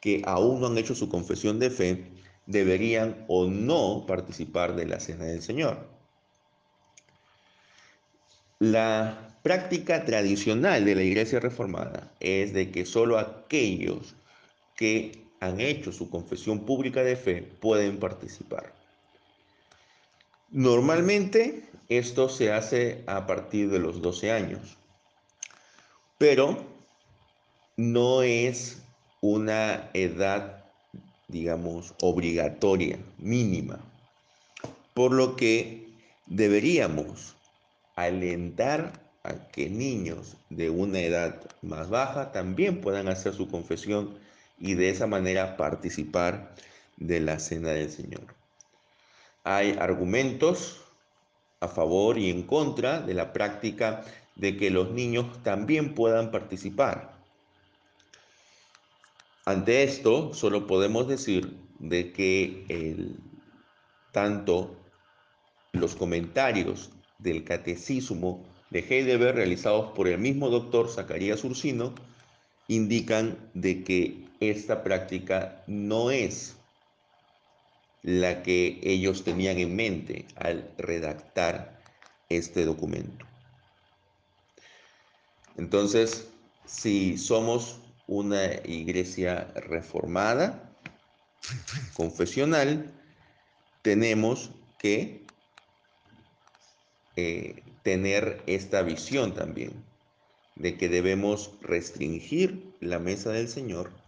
que 0.00 0.20
aún 0.26 0.60
no 0.60 0.66
han 0.66 0.78
hecho 0.78 0.96
su 0.96 1.08
confesión 1.08 1.60
de 1.60 1.70
fe 1.70 2.04
deberían 2.46 3.24
o 3.28 3.46
no 3.46 4.04
participar 4.04 4.74
de 4.74 4.86
la 4.86 4.98
cena 4.98 5.26
del 5.26 5.40
Señor. 5.40 5.86
La 8.58 9.38
práctica 9.44 10.04
tradicional 10.04 10.84
de 10.84 10.96
la 10.96 11.04
Iglesia 11.04 11.38
Reformada 11.38 12.12
es 12.18 12.52
de 12.52 12.72
que 12.72 12.84
solo 12.84 13.20
aquellos 13.20 14.16
que 14.74 15.21
han 15.42 15.60
hecho 15.60 15.92
su 15.92 16.08
confesión 16.08 16.64
pública 16.64 17.02
de 17.02 17.16
fe 17.16 17.42
pueden 17.42 17.98
participar. 17.98 18.72
Normalmente 20.50 21.68
esto 21.88 22.28
se 22.28 22.52
hace 22.52 23.04
a 23.06 23.26
partir 23.26 23.70
de 23.70 23.78
los 23.78 24.00
12 24.00 24.32
años 24.32 24.78
pero 26.22 26.56
no 27.76 28.22
es 28.22 28.80
una 29.20 29.90
edad, 29.92 30.64
digamos, 31.26 31.94
obligatoria, 32.00 32.96
mínima, 33.18 33.80
por 34.94 35.10
lo 35.10 35.34
que 35.34 35.88
deberíamos 36.26 37.34
alentar 37.96 38.92
a 39.24 39.48
que 39.48 39.68
niños 39.68 40.36
de 40.48 40.70
una 40.70 41.00
edad 41.00 41.40
más 41.60 41.90
baja 41.90 42.30
también 42.30 42.80
puedan 42.80 43.08
hacer 43.08 43.34
su 43.34 43.48
confesión 43.48 44.16
y 44.62 44.74
de 44.74 44.90
esa 44.90 45.08
manera 45.08 45.56
participar 45.56 46.54
de 46.96 47.20
la 47.20 47.40
cena 47.40 47.70
del 47.70 47.90
Señor. 47.90 48.22
Hay 49.42 49.76
argumentos 49.78 50.80
a 51.60 51.66
favor 51.66 52.16
y 52.16 52.30
en 52.30 52.44
contra 52.44 53.00
de 53.00 53.12
la 53.12 53.32
práctica 53.32 54.04
de 54.36 54.56
que 54.56 54.70
los 54.70 54.92
niños 54.92 55.42
también 55.42 55.94
puedan 55.94 56.30
participar. 56.30 57.12
Ante 59.44 59.82
esto, 59.82 60.32
solo 60.32 60.68
podemos 60.68 61.08
decir 61.08 61.56
de 61.80 62.12
que 62.12 62.64
el, 62.68 63.16
tanto 64.12 64.76
los 65.72 65.96
comentarios 65.96 66.90
del 67.18 67.42
catecismo 67.42 68.44
de 68.70 68.78
Heidelberg 68.88 69.34
realizados 69.34 69.90
por 69.92 70.06
el 70.06 70.18
mismo 70.18 70.50
doctor 70.50 70.88
Zacarías 70.88 71.42
Ursino 71.42 71.92
indican 72.68 73.36
de 73.54 73.82
que 73.82 74.31
esta 74.50 74.82
práctica 74.82 75.62
no 75.66 76.10
es 76.10 76.56
la 78.02 78.42
que 78.42 78.80
ellos 78.82 79.22
tenían 79.22 79.58
en 79.58 79.76
mente 79.76 80.26
al 80.34 80.72
redactar 80.76 81.80
este 82.28 82.64
documento. 82.64 83.24
Entonces, 85.56 86.28
si 86.64 87.16
somos 87.18 87.78
una 88.08 88.54
iglesia 88.64 89.52
reformada, 89.54 90.76
confesional, 91.94 92.92
tenemos 93.82 94.50
que 94.78 95.24
eh, 97.16 97.62
tener 97.82 98.42
esta 98.46 98.82
visión 98.82 99.34
también 99.34 99.84
de 100.56 100.76
que 100.76 100.88
debemos 100.88 101.52
restringir 101.60 102.74
la 102.80 102.98
mesa 102.98 103.30
del 103.30 103.48
Señor 103.48 104.01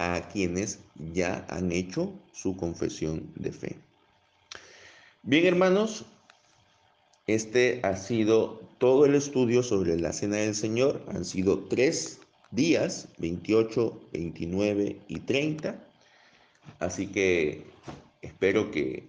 a 0.00 0.26
quienes 0.32 0.80
ya 1.12 1.44
han 1.50 1.70
hecho 1.72 2.10
su 2.32 2.56
confesión 2.56 3.30
de 3.36 3.52
fe. 3.52 3.76
Bien, 5.22 5.44
hermanos, 5.44 6.06
este 7.26 7.80
ha 7.82 7.94
sido 7.96 8.62
todo 8.78 9.04
el 9.04 9.14
estudio 9.14 9.62
sobre 9.62 9.98
la 9.98 10.14
Cena 10.14 10.36
del 10.36 10.54
Señor. 10.54 11.04
Han 11.08 11.26
sido 11.26 11.64
tres 11.64 12.18
días, 12.50 13.08
28, 13.18 14.00
29 14.14 15.00
y 15.06 15.20
30. 15.20 15.78
Así 16.78 17.06
que 17.08 17.66
espero 18.22 18.70
que 18.70 19.06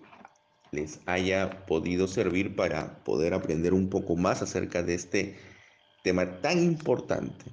les 0.72 1.00
haya 1.06 1.66
podido 1.68 2.10
servir 2.10 2.54
para 2.54 3.02
poder 3.06 3.34
aprender 3.34 3.74
un 3.74 3.90
poco 3.90 4.18
más 4.18 4.42
acerca 4.42 4.84
de 4.84 4.96
este 4.96 5.38
tema 6.04 6.42
tan 6.42 6.62
importante. 6.62 7.46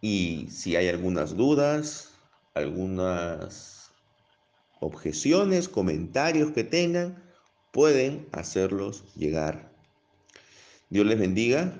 Y 0.00 0.48
si 0.50 0.76
hay 0.76 0.88
algunas 0.88 1.36
dudas, 1.36 2.12
algunas 2.54 3.92
objeciones, 4.80 5.68
comentarios 5.68 6.52
que 6.52 6.64
tengan, 6.64 7.22
pueden 7.72 8.28
hacerlos 8.32 9.14
llegar. 9.14 9.70
Dios 10.88 11.06
les 11.06 11.18
bendiga, 11.18 11.72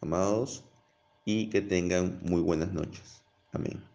amados, 0.00 0.64
y 1.24 1.50
que 1.50 1.62
tengan 1.62 2.20
muy 2.22 2.40
buenas 2.40 2.72
noches. 2.72 3.22
Amén. 3.52 3.91